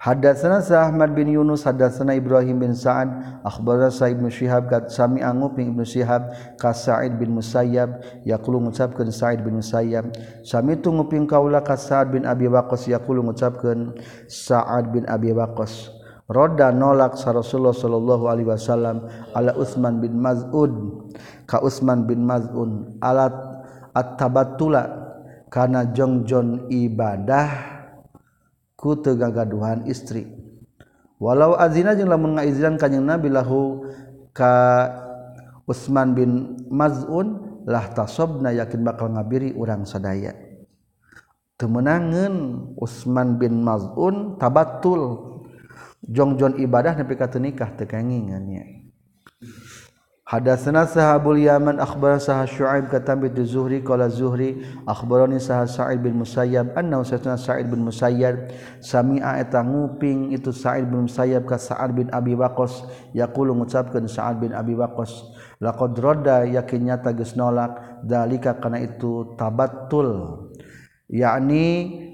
[0.00, 5.52] Hadatsana Ahmad bin Yunus hadatsana Ibrahim bin Sa'ad akhbarana Sa'id bin Syihab kat sami angu
[5.52, 10.08] bin Ibnu Syihab ka Sa'id bin Musayyab yaqulu ngucapkeun Sa'id bin Musayyab.
[10.40, 13.92] Sami tu nguping kaula ka Sa'ad bin Abi Waqqas yaqulu ngucapkeun
[14.24, 15.92] Sa'ad bin Abi Waqqas.
[16.32, 19.04] Roda nolak sa Rasulullah sallallahu alaihi wasallam
[19.36, 20.72] ala Utsman bin Maz'ud.
[21.44, 23.36] Ka Utsman bin Maz'un alat
[23.92, 25.12] at-tabattula
[25.52, 27.69] kana jongjon ibadah.
[28.80, 30.24] ku gagaduhan istri.
[31.20, 33.84] Walau azina jeung lamun ngaizinan kanjing nabi lahu
[34.32, 34.88] ka
[35.68, 40.32] Utsman bin Maz'un lah tasobna yakin bakal ngabiri urang sadaya.
[41.60, 42.32] Temenangan
[42.80, 45.28] Utsman bin Maz'un tabatul.
[46.00, 48.79] Jongjon ibadah nepi ka nikah teu kangingannya
[50.30, 56.22] Hadatsana sahabul Yaman akhbar sah Syuaib katam bi Zuhri qala Zuhri akhbarani sah Sa'id bin
[56.22, 58.46] Musayyab anna usatna Sa'id bin Musayyab
[58.78, 64.38] sami'a eta nguping itu Sa'id bin Musayyab ka Sa'ad bin Abi Waqqas yaqulu ngucapkeun Sa'ad
[64.38, 70.46] bin Abi Waqqas laqad radda yakin nyata geus nolak dalika kana itu tabattul
[71.10, 71.66] yakni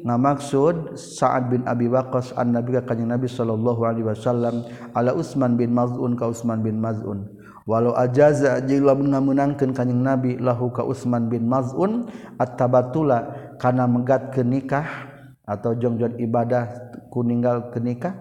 [0.09, 4.65] ngamaksud Sa'ad bin Abi Waqqas an Nabi ka Nabi sallallahu alaihi wasallam
[4.97, 10.87] ala Utsman bin Maz'un ka Utsman bin Maz'un walau ajaza menangkan kanyeng nabi lahu ka
[10.87, 12.07] Utsman bin Maz'un
[12.39, 14.87] at-tabatula kana megat ke nikah
[15.43, 18.15] atau jongjon ibadah kuninggal ke nikah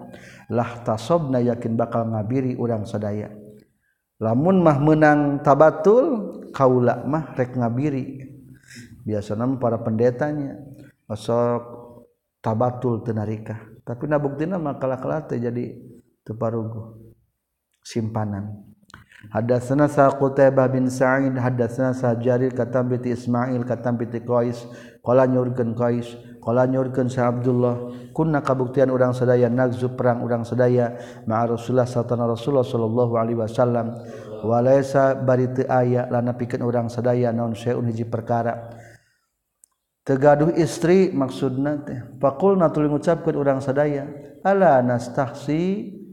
[0.50, 3.30] lah tasobna yakin bakal ngabiri urang sadaya.
[4.22, 8.26] Lamun mah menang tabatul kaula mah rek ngabiri.
[9.06, 10.58] Biasanya para pendetanya
[11.14, 11.62] sok
[12.42, 15.78] tabatul tenarikah tapi nabuktina mah kalah-kalah jadi
[16.26, 17.14] teparugu
[17.86, 18.66] simpanan.
[19.34, 24.68] Hadatsana sa Qutaibah bin Sa'id hadatsana sa Jarir katam bi Ismail katam bi Qais
[25.02, 26.14] qala nyurkeun Qais
[26.44, 30.94] qala nyurkeun sa Abdullah kunna kabuktian urang sadaya nagzu perang urang sadaya
[31.26, 33.88] ma'a Rasulullah sallallahu Rasulullah sallallahu alaihi wasallam.
[34.46, 38.70] Walaysa bari teu aya lana pikeun urang sadaya naon saeun hiji perkara.
[40.06, 44.06] Tegaduh istri maksudna teh faqulna tuluy ngucapkeun urang sadaya
[44.46, 46.05] ala nastahsi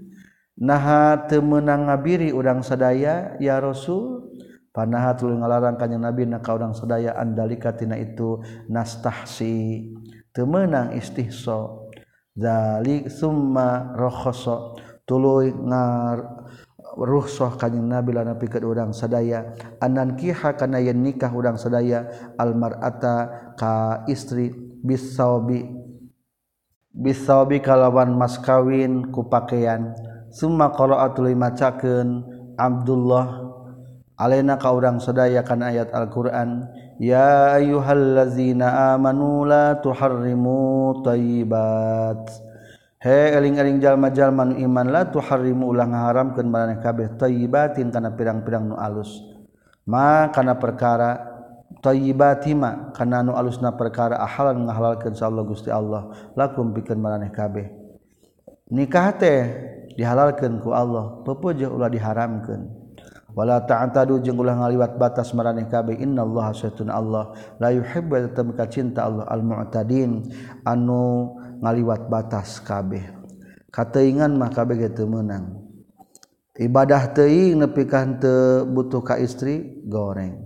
[0.62, 4.30] naha temenang ngabiri udang sadaya ya Rasul.
[4.72, 8.40] Panaha tuluy ngalarang kanjeng Nabi na ka udang sadaya andalika tina itu
[8.72, 9.92] nastahsi.
[10.32, 11.68] Temenang istihsa
[12.32, 16.24] zalik summa rakhasa tuluy ngar
[16.96, 19.52] ruhsah kanjeng Nabi lana pikeun urang sadaya.
[19.76, 25.68] Anan kiha kana yen nikah urang sadaya almar'ata ka istri bisaubi
[26.96, 29.92] bisaubi kalawan mas kawin ku pakaian.
[30.32, 32.24] Summa qara'atul macakeun
[32.56, 33.52] Abdullah
[34.16, 42.32] alena ka urang sadaya kana ayat Al-Qur'an ya ayyuhallazina amanu la tuharrimu thayyibat
[43.02, 48.78] He eling-eling jalma-jalma nu iman la tuharrimu ulah ngaharamkeun maraneh kabeh thayyibatin kana pirang-pirang nu
[48.78, 49.26] alus.
[49.90, 51.18] Ma kana perkara
[51.82, 57.74] thayyibatima kana nu alusna perkara ahalan ngahalalkeun sa Allah Gusti Allah lakum pikeun maraneh kabeh.
[58.70, 59.40] Nikah teh
[59.99, 62.68] dihalalkan ku Allah pepuja ulah diharamkan
[63.32, 69.09] wala ta'tadu jeung ulah ngaliwat batas maraneh kabeh innallaha sayyidun Allah la yuhibbu tamka cinta
[69.09, 70.26] Allah al mu'tadin
[70.68, 73.07] anu ngaliwat batas kabeh.
[73.72, 75.62] Kateingan mah kabeh teu meunang.
[76.53, 80.41] Ibadah teuing nepi ka teu butuh ka istri goreng.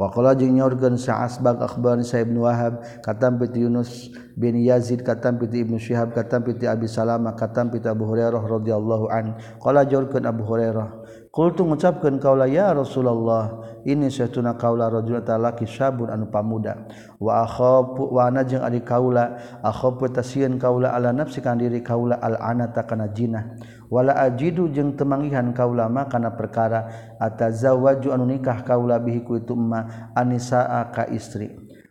[0.00, 5.60] Wakola jeung nyorgen saasbag akhbar Sa'ib bin Wahab katam piti Yunus bin Yazid katam piti
[5.60, 10.48] Ibnu Syihab katam piti Abi Salamah katam piti Abu Hurairah radhiyallahu an qala jorkeun Abu
[10.48, 16.88] Hurairah qultu ngucapkeun kaula ya Rasulullah ini satuna kaula rajul talaki sabun anu pamuda.
[17.20, 22.16] Wa akhafu wa ana jeung ari kaula akhafu tasieun kaula ala nafsi kan diri kaula
[22.24, 23.52] al anata kana jinah.
[23.90, 26.88] wala ajidu jeung temangihan kaulama kana perkara
[27.18, 31.50] atazawwaju anu nikah kaula bihi ku itu emma anisaa ka istri.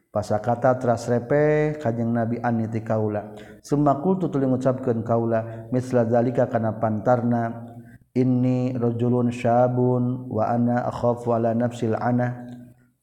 [0.09, 6.49] Pasakata teras repe kanjing nabi ani ti kaula summa qultu tuluy ngucapkeun kaula misla zalika
[6.49, 7.69] kana pantarna.
[8.09, 12.41] Inni rajulun syabun wa ana akhafu ala nafsil ana.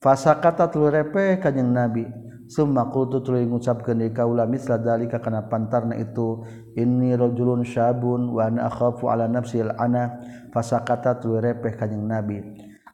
[0.02, 5.98] Fasakata tuluy repe kanjing nabi Summa qultu tuluy ngucapkeun deui kaula misla dalika kana pantarna
[5.98, 6.46] itu
[6.78, 10.22] inni rajulun syabun wa ana akhafu ala nafsi al-ana.
[10.54, 12.38] Fasakata tuluy repeh kanjing Nabi.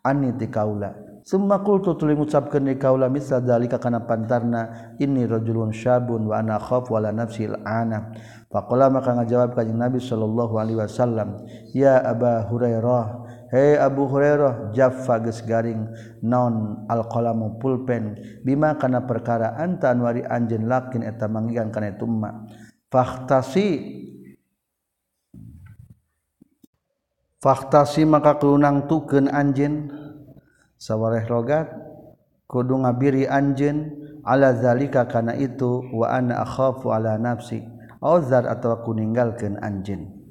[0.01, 0.97] Anni ti kaula.
[1.23, 6.57] Summa qultu tuluy ngucapkeun deui kaula misla dalika kana pantarna inni rajulun syabun wa ana
[6.57, 8.17] akhafu ala nafsi al-ana.
[8.49, 11.45] Faqala maka ngajawab kanjing Nabi sallallahu alaihi wasallam
[11.77, 15.85] ya Aba Hurairah He Abu Hurairah Jaffa geus garing
[16.25, 22.49] non alqalamu pulpen bima kana perkara anta wari anjeun lakin eta manggihan kana itu ma
[22.89, 24.01] fahtasi.
[27.45, 29.93] Fahtasi maka kelunang tukeun anjeun.
[30.81, 31.69] Sawareh logat
[32.49, 33.93] kudu ngabiri anjeun
[34.25, 37.61] ala zalika kana itu wa ana akhafu ala nafsi.
[38.01, 40.22] Auzar atawa kuninggalkeun anjeun.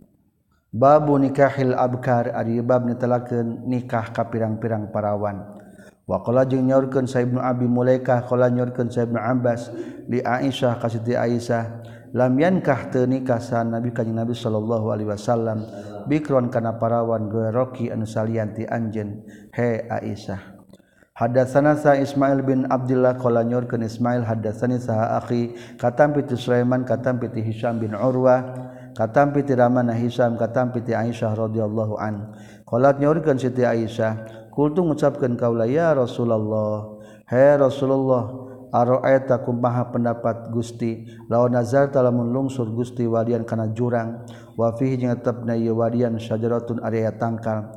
[0.72, 5.60] babu nikahil Abkar Aribab ditelaken nikah ka pirang-pirang parawan.
[6.08, 9.72] Wakola jeung nyaurkeun Saibnu Abi Mulaikah qala nyaurkeun Saibnu Abbas
[10.08, 15.08] li Aisyah ka Siti Aisyah lam yankah teu nikah sa Nabi kanjing Nabi sallallahu alaihi
[15.08, 15.64] wasallam
[16.12, 19.24] bikron kana parawan Gueroki anu salian ti anjeun.
[19.56, 20.64] He Aisyah.
[21.12, 27.20] Hadatsana sa Ismail bin Abdullah qala nyaurkeun Ismail hadatsani sa akhi katam piti Sulaiman katam
[27.20, 28.71] piti Hisam bin Urwah.
[29.02, 32.38] katampi ti Ramana Hisam katampi ti Aisyah radhiyallahu an.
[32.70, 38.30] Qalat nyaurkeun Siti Aisyah kultu ngucapkeun kaula ya Rasulullah he Rasulullah
[38.70, 41.10] aroaita kumaha pendapat Gusti?
[41.34, 44.22] Lawan nazar talamun lungsur Gusti wadian kana jurang
[44.54, 47.74] wa fihi jeung tetepna ieu wadian syajaratun area tangkal.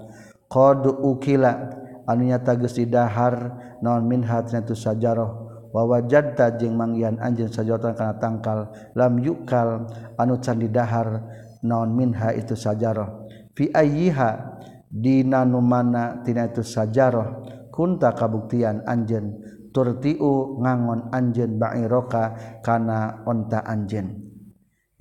[0.53, 1.73] Qad ukila
[2.05, 5.44] anu nyata geus didahar naon minha tu sajaroh
[5.75, 11.27] wawajadta jeung mangian anjeun sajatan kana tangkal lam yukal anu can didahar
[11.67, 13.27] naon minha itu sajarah
[13.59, 17.43] fi ayyiha dina nu mana tina itu sajarah
[17.75, 19.43] kunta kabuktian anjeun.
[19.75, 24.23] Turtiu ngangon anjeun ba'iroka kana onta anjeun.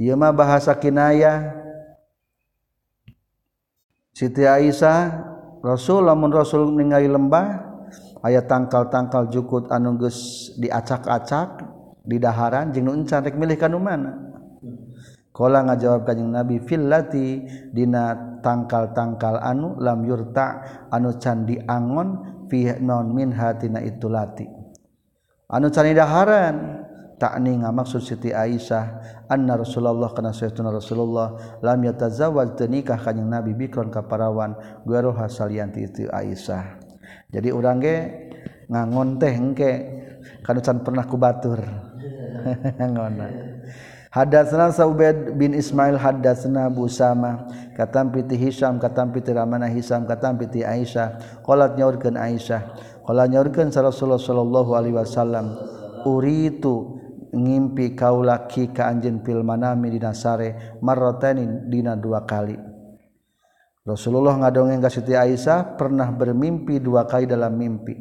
[0.01, 1.61] Ieu mah bahasa kinaya.
[4.17, 5.21] Siti Aisyah
[5.61, 7.72] Rasul lamun Rasul ningali lembah
[8.23, 11.61] aya tangkal-tangkal jukut anunggus diacak-acak
[12.07, 14.33] di daharan jeung encan rek milih kanu mana
[15.33, 17.41] Kala ngajawab kanjeng Nabi fillati
[17.73, 20.61] dina tangkal-tangkal anu lam yurta
[20.93, 24.45] anu can diangon fi non min hatina itulati.
[25.49, 26.85] Anu can daharan
[27.17, 33.89] takni ngamaksud Siti Aisyah anna Rasulullah kana sayyiduna Rasulullah lam yatazawwaj nikah kanjing Nabi bikron
[33.89, 34.53] kaparawan
[34.85, 36.82] gueroha salianti itu Aisyah.
[37.33, 38.29] jadi orangge
[38.69, 39.71] ngangon teh engke
[40.45, 41.59] kanucan pernah kubatur
[44.13, 50.37] Hadatsna Sa'ubad bin Ismail hadatsna Abu Sama katam piti Hisam katam piti Ramana Hisam katam
[50.37, 51.41] piti Aisyah.
[51.41, 52.61] Qalat nyaurkeun Aisyah.
[53.09, 55.57] Qala nyaurkeun Rasulullah sallallahu alaihi wasallam
[56.05, 57.01] uritu
[57.33, 62.72] ngimpi kaula ki ka anjeun fil manami dina sare marrataini dina dua kali.
[63.83, 67.99] Rasulullah ngadongeng ka Siti Aisyah pernah bermimpi dua kali dalam mimpi.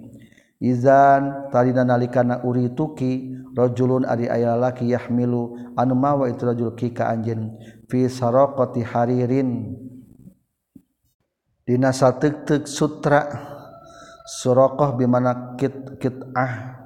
[0.62, 6.94] Izan tadina nalikana uri tuki rajulun ari aya laki yahmilu anu mawa itu rajul ki
[6.94, 7.58] ka anjeun.
[7.90, 9.74] Fi saraqati haririn.
[11.66, 13.26] Dina sateuk-teuk sutra
[14.38, 16.78] suraqah bimana kit kit'ah.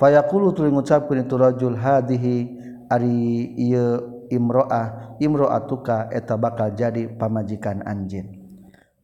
[0.00, 2.36] Fayaqulu tuluy ngucapkeun itu rajul hadihi
[2.88, 8.37] ari ieu imro'ah imro'atuka eta bakal jadi pamajikan anjeun.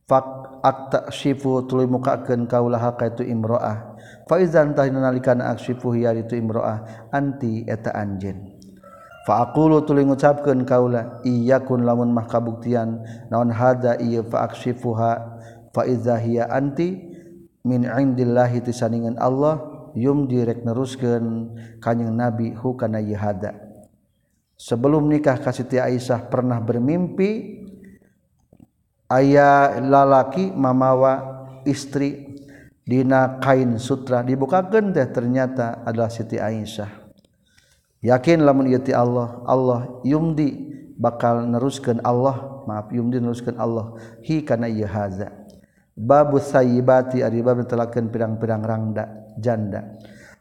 [0.08, 3.96] attaksifu tuluy mukakeun kaulah ka itu imroah.
[4.28, 8.54] Fa idzan tahnalikan aksifu hiya itu imroah anti eta anjeun.
[9.24, 13.00] Fa aqulu tuluy ngucapkeun kaula iyyakun lamun mah kabuktian
[13.32, 15.40] naon hada ieu fa aksifuha
[15.72, 17.00] fa idza hiya anti
[17.64, 19.64] min indillahi tisaningan Allah
[19.96, 23.56] yum direk neruskeun kanjing nabi hukana yihada
[24.60, 27.63] sebelum nikah kasih Aisyah pernah bermimpi
[29.14, 32.34] ayah lalaki mamawa istri
[32.84, 37.06] dina kain sutra dibukakan teh ternyata adalah Siti Aisyah.
[38.04, 40.52] Yakin lamun ieu Allah Allah yumdi
[41.00, 43.96] bakal neruskeun Allah maaf yumdi neruskeun Allah.
[44.26, 45.32] Hi kana ieu haza.
[45.94, 49.94] Babu sayyibati ari bab telakeun pirang-pirang rangda janda.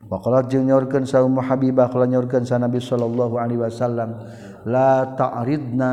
[0.03, 4.19] Waqala jeung nyorkeun sa Ummu Habibah kala nyorkeun sa Nabi sallallahu alaihi wasallam
[4.67, 5.91] la ta'ridna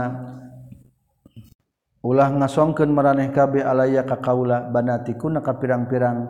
[2.01, 6.29] ulah ngasongkeun maraneh kabeh alaya ka kaula banatikuna ka pirang-pirang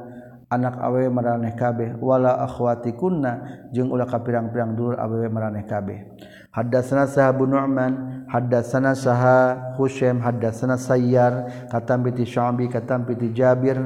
[0.50, 6.10] anak awe meraneh kabeh wala akhwati kunna jeung ulah ka pirang-pirang dulur awewe meraneh kabeh.
[6.50, 13.78] Haddatsana sahabu nu'man haddatsana saha husaim haddatsana sayyar katam bi syambi katam bi jabir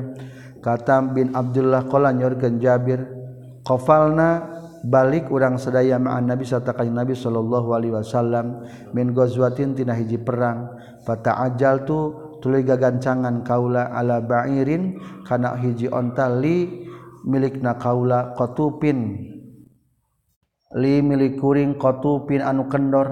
[0.65, 3.05] katam bin abdullah qala nyorkeun jabir
[3.61, 8.65] qafalna balik urang sadaya ma'an nabi sarta nabi sallallahu alaihi wasallam
[8.97, 10.81] min ghazwatin tina hiji perang.
[11.05, 16.85] Fata ajal tu tuluy gagancangan kaula ala ba'irin kana hiji onta li
[17.29, 19.33] milikna kaula qatupin.
[20.75, 23.09] Li milik kuring qatupin anu kendor.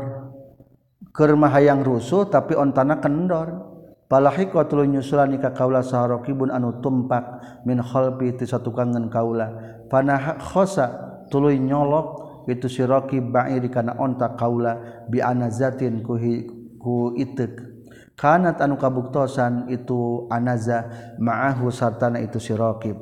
[1.13, 3.73] Keur hayang rusuh tapi ontana kendor.
[4.09, 9.49] Palahiko tuluy nyusulani ka kaula saharokibun anu tumpak min khalfi ti satukangan kaula.
[9.89, 10.87] Panah khosa
[11.33, 16.21] tuluy nyolok itu siraki ba'iri kana onta kaula bi anazatin ku
[16.77, 17.72] ku itek.
[18.23, 20.87] Kanat anu kabuktosan itu anaza
[21.19, 22.95] ma'ahu sartana itu si Roki.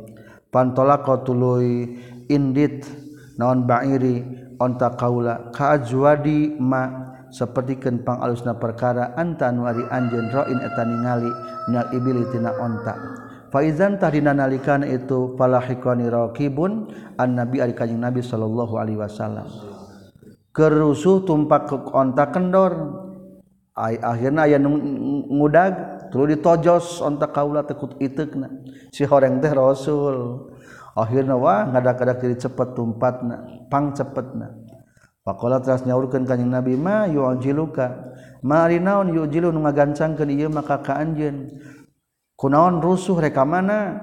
[0.49, 1.93] Pantolako tuluy
[2.33, 2.89] indit
[3.37, 4.25] naon ba'iri
[4.57, 11.31] onta kaula kaajwadi ma' sepertiken pang alusna perkara antan wari anjen roin etani ngali
[11.71, 12.99] nyal ibili tina onta
[13.55, 16.91] faizan tahdina nalikan itu falahikoni rokibun
[17.23, 19.47] an nabi ari kanjing nabi sallallahu alaihi wasallam
[20.51, 23.07] kerusuh tumpak onta kendor
[23.81, 25.73] akhirnya aya ngudag
[26.13, 28.53] terus ditojos ontak kaula tekut itukna
[28.93, 30.49] si horeng teh rasul.
[30.93, 34.53] Akhirna wah ngadak-gadak diri cepet tumpatna pang cepetna.
[35.21, 38.11] Pakola teras nyaurkeun ka kanjing Nabi ma yu'jiluka?
[38.43, 39.53] Mari naon yu'jilu?
[39.53, 41.61] Nu ngagancangkeun ieu maka ka anjeun.
[42.35, 44.01] Kunaon rusuh reka mana?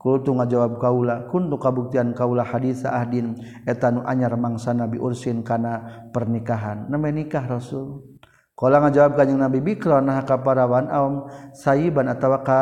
[0.00, 3.36] Kultu ngajawab kaula kuntu kabuktian kaula hadis ahdin.
[3.68, 6.88] Eta nu anyar mangsa Nabi ursin kana pernikahan.
[6.88, 8.15] Namanya nikah Rasul.
[8.56, 12.60] Kala ngajawab kanjing Nabi bikra nah ka parawan aum sayiban atawa ka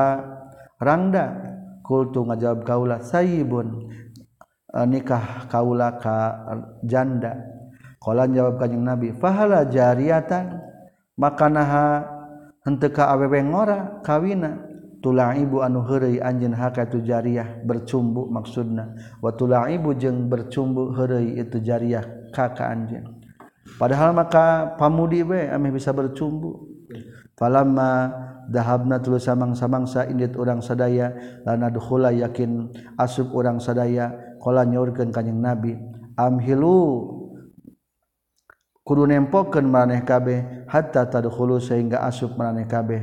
[0.82, 1.54] rangda.
[1.84, 3.92] Kultu ngajawab kaula sayibun
[4.90, 6.44] nikah kaula ka
[6.82, 7.54] janda.
[8.04, 10.60] Jawab Kanjing Nabi fahala jariatan
[11.16, 12.04] maka naha
[12.66, 14.60] henteka awewe ngora kawina.
[15.00, 18.96] Tulang ibu anu heureuy anjeun haka itu jariah bercumbu maksudna.
[19.20, 23.13] Wa tulang ibu jeung bercumbu heureuy itu jariah kakak anjeun
[23.80, 26.70] padahal maka pamudi we ameh bisa bercumbu.
[27.34, 28.14] Falamma
[28.46, 31.10] dahabna tulu samang-samangsa indit urang sadaya
[31.42, 35.74] lanadkhula yakin asub urang sadaya qala nyaurkeun kanjing nabi
[36.14, 37.10] amhilu
[38.86, 43.02] kudu nempokeun maneh kabeh hatta tadkhulu sehingga asub maneh kabeh.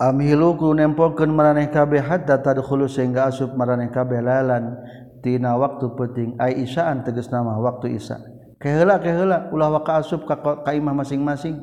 [0.00, 4.80] Amhilu kudu nempokeun maraneh kabeh hatta tadkhulu sehingga asup maraneh kabeh lalan
[5.20, 8.16] tina waktu penting ai isaan tegas nama waktu isa.
[8.60, 11.58] kehela kehela ulah waka asub ka kaimah masing-masing.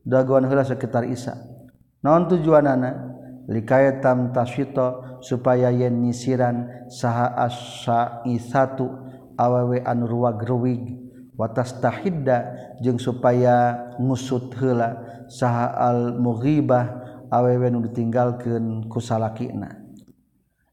[0.00, 1.36] Daguan hela sekitar isa.
[2.00, 3.12] Naon tujuanana?
[4.00, 8.86] Tam tasyito supaya yen nyisiran saha asyaisatu
[9.34, 10.96] awewe anu ruwag-ruwig.
[11.34, 19.82] Watas tahidda jeung supaya ngusut hela saha al mughibah awewe nu ditinggalkeun ku salakina.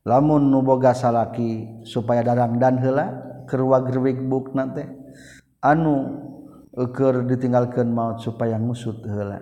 [0.06, 3.06] Lamun nu boga salaki supaya darang dan hela
[3.50, 4.88] keur ruwag-ruwig bukna teh.
[5.62, 5.96] anu
[6.94, 9.42] keur ditinggalkeun maut supaya ngusut heula.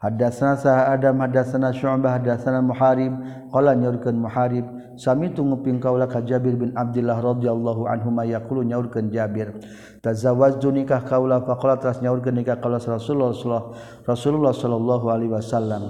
[0.00, 3.12] Hadasna sa Adam hadasna Syu'bah hadasna Muharib.
[3.52, 4.64] Qala nyaurkeun Muharib
[4.96, 9.60] sami tunguping kaula ka Jabir bin Abdullah radhiyallahu anhu ma yaqulu nyaurkeun Jabir.
[10.00, 13.76] Tazawwajtu nikah kaula faqala tas nyaurkeun nikah kaula Rasulullah
[14.08, 15.82] Rasulullah sallallahu alaihi wasallam.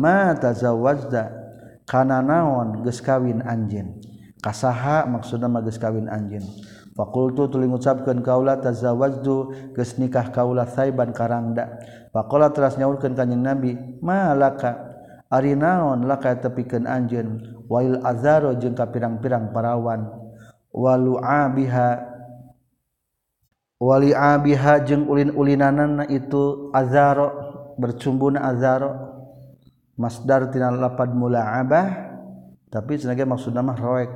[0.00, 1.48] Ma tazawwajta?
[1.88, 2.84] Kana naon?
[2.84, 4.00] Geus kawin anjeun.
[4.44, 6.44] Kasaha maksudna mah geus kawin anjeun.
[6.98, 11.78] Fakultu tuling ucapkeun kaula tazawwajtu geus nikah kaula saiban karangda.
[12.10, 14.98] Pakola teras nyaulkeun kanjing Nabi malaka
[15.30, 17.54] ari naon laka tepikeun anjeun?
[17.70, 20.10] Wail azaro jeung ka pirang-pirang parawan.
[20.74, 22.02] Walu abiha
[23.78, 27.30] wali abiha jeung ulin-ulinanana itu azaro
[27.78, 29.06] bercumbuna azaro.
[29.94, 32.10] Masdar tina lapad mula'abah
[32.70, 34.14] tapi cenah maksudna mah roek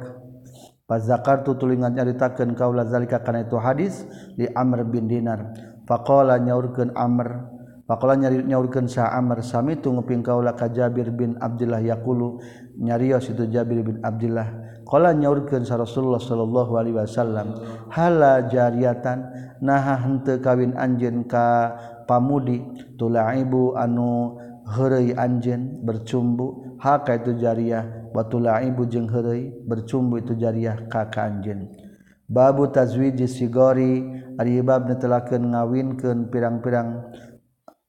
[0.87, 4.03] Fazakar tu tulingan nyaritakeun kaula zalika kana itu hadis
[4.35, 5.55] di Amr bin Dinar.
[5.87, 7.53] Faqala nyaurkeun Amr
[7.83, 12.39] Faqala nyari nyaurkeun sa Amr sami tu nguping kaula ka Jabir bin Abdullah yaqulu
[12.81, 14.49] nyarios itu Jabir bin Abdullah.
[14.89, 17.59] Qala nyaurkeun sa Rasulullah sallallahu alaihi wasallam
[17.93, 19.29] hala jariatan
[19.61, 21.77] naha henteu kawin anjeun ka
[22.09, 22.65] pamudi
[22.99, 24.41] tulaibu anu
[24.73, 31.73] heureuy anjeun bercumbu haka itu jariah watula ibu jeung herei bercumbu itu jariah ka anjen
[32.29, 34.05] babu tazwiji sigori
[34.41, 37.13] ari bab netelakeun ngawinkeun pirang-pirang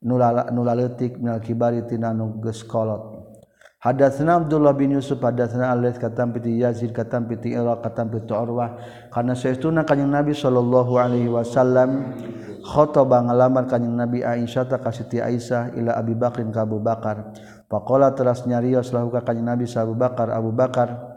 [0.04, 3.24] nulala nulaletik minal kibari tina nu geus kolot.
[3.84, 8.80] Hadatsna Abdullah bin Yusuf hadatsna Al-Laits katam piti Yazid katam piti ira katam piti Urwah.
[9.12, 12.16] Kana saestuna kanjing Nabi sallallahu alaihi wasallam
[12.64, 17.36] khotoba ngalamar kanjing Nabi Aisyah ta ka Siti Aisyah ila Abi Bakrin ka Abu Bakar.
[17.74, 21.10] Pakola teras nyarios lahu ka kanjeng Nabi Abu Bakar Abu Bakar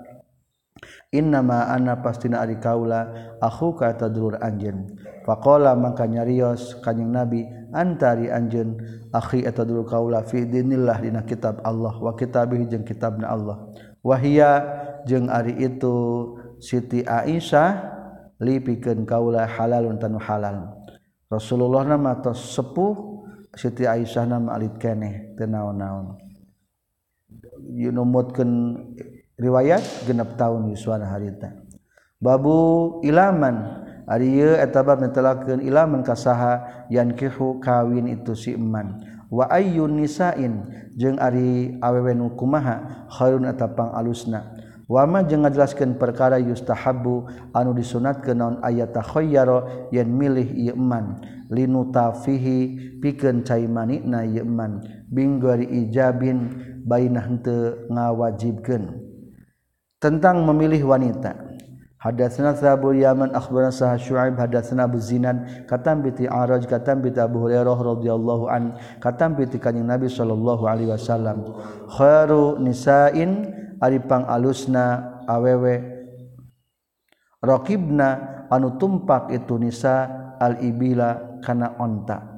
[1.12, 4.96] Innama anna pastina ari kaula akhuka tadulur anjeun.
[5.24, 8.76] Faqala mangka nyarios kanjing Nabi antari anjeun
[9.14, 13.72] akhi atadulur kaula fi dinillah dina kitab Allah wa kitabih jeung kitabna Allah.
[14.04, 14.64] Wahia
[15.04, 15.94] jeung ari itu
[16.60, 17.96] Siti Aisyah
[18.40, 20.72] lipikeun kaula halalun tanu halal.
[21.28, 23.24] Rasulullah nama tos sepuh
[23.56, 26.26] Siti Aisyah nama alit keneh teu naon-naon.
[27.72, 28.76] yunumutkeun
[29.36, 31.52] riwayat genep tahun Yuswana harita
[32.20, 33.86] babu ilaman.
[34.06, 39.02] Ari eta bab netelakeun ilaman kasaha yankihu kawin itu si eman.
[39.26, 40.62] Wa ayyun nisain.
[40.94, 44.54] Jeung ari awewe nu kumaha khairun atapang alusna.
[44.86, 51.18] Wama jeung ngajelaskeun perkara yustahabu anu disunatkeun naon ayata khayyara yen milih iman
[51.50, 52.58] linutafihi
[52.98, 56.54] pikeun cai manik na yeman binggari ijabin
[56.86, 59.02] bainah henteu ngawajibkeun.
[59.96, 61.46] Tentang memilih wanita.
[61.96, 67.42] Hadatsana Abu Yaman akhbarana Sa'ad Syu'aib hadatsana Abu Zinan katam bi Araj katam bi Abu
[67.42, 71.42] Hurairah radhiyallahu an katam bi kanjing Nabi sallallahu alaihi wasallam.
[71.90, 73.50] Khairu nisain
[73.82, 75.82] ari pangalusna awewe.
[77.42, 78.08] Raqibna
[78.54, 80.06] anu tumpak itu nisa
[80.38, 82.34] al ibila kana onta.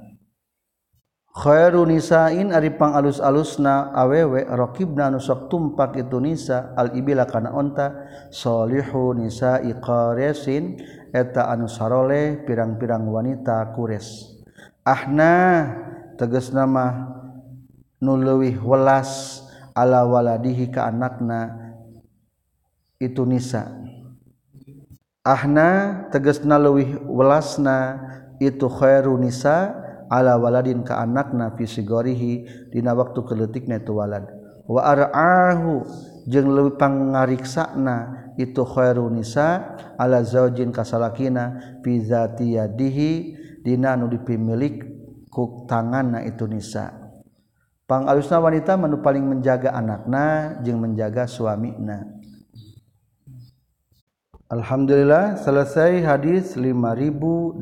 [1.33, 8.05] Khairun nisain ari pangalus-alusna awewe raqibna nusok tumpak itu nisa al ibila kana onta.
[8.29, 10.77] Solihu nisa'i qaresin
[11.17, 14.39] eta anu sarole pirang-pirang wanita kures
[14.89, 15.35] ahna
[16.17, 17.13] tegas nama
[18.01, 19.45] nu leuwih welas
[19.77, 21.53] ala waladihi ka anakna
[22.97, 23.69] itu nisa.
[25.29, 28.01] Ahna tegasna leuwih welasna
[28.39, 29.75] itu khairu nisa
[30.11, 32.47] ala waladin ka anakna fi sigorihi.
[32.75, 34.27] Dina waktu keletikna itu walad.
[34.67, 35.87] Wa ar'ahu
[36.27, 43.11] jeung leuwih pangariksana itu khairu nisa ala zaujin kasalakina fi zati yadihi.
[43.63, 44.87] Dina anu dipimilik
[45.29, 46.95] ku tanganna itu nisa.
[47.89, 52.18] Pangalusna wanita manu paling menjaga anakna jeung menjaga suamina.
[54.49, 57.61] Alhamdulillah selesai hadits 5082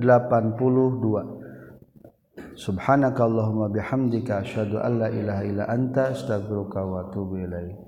[2.54, 7.85] Subhanakallahumma bihamdika asyhadu an la ilaha illa anta astaghfiruka wa atubu ilaik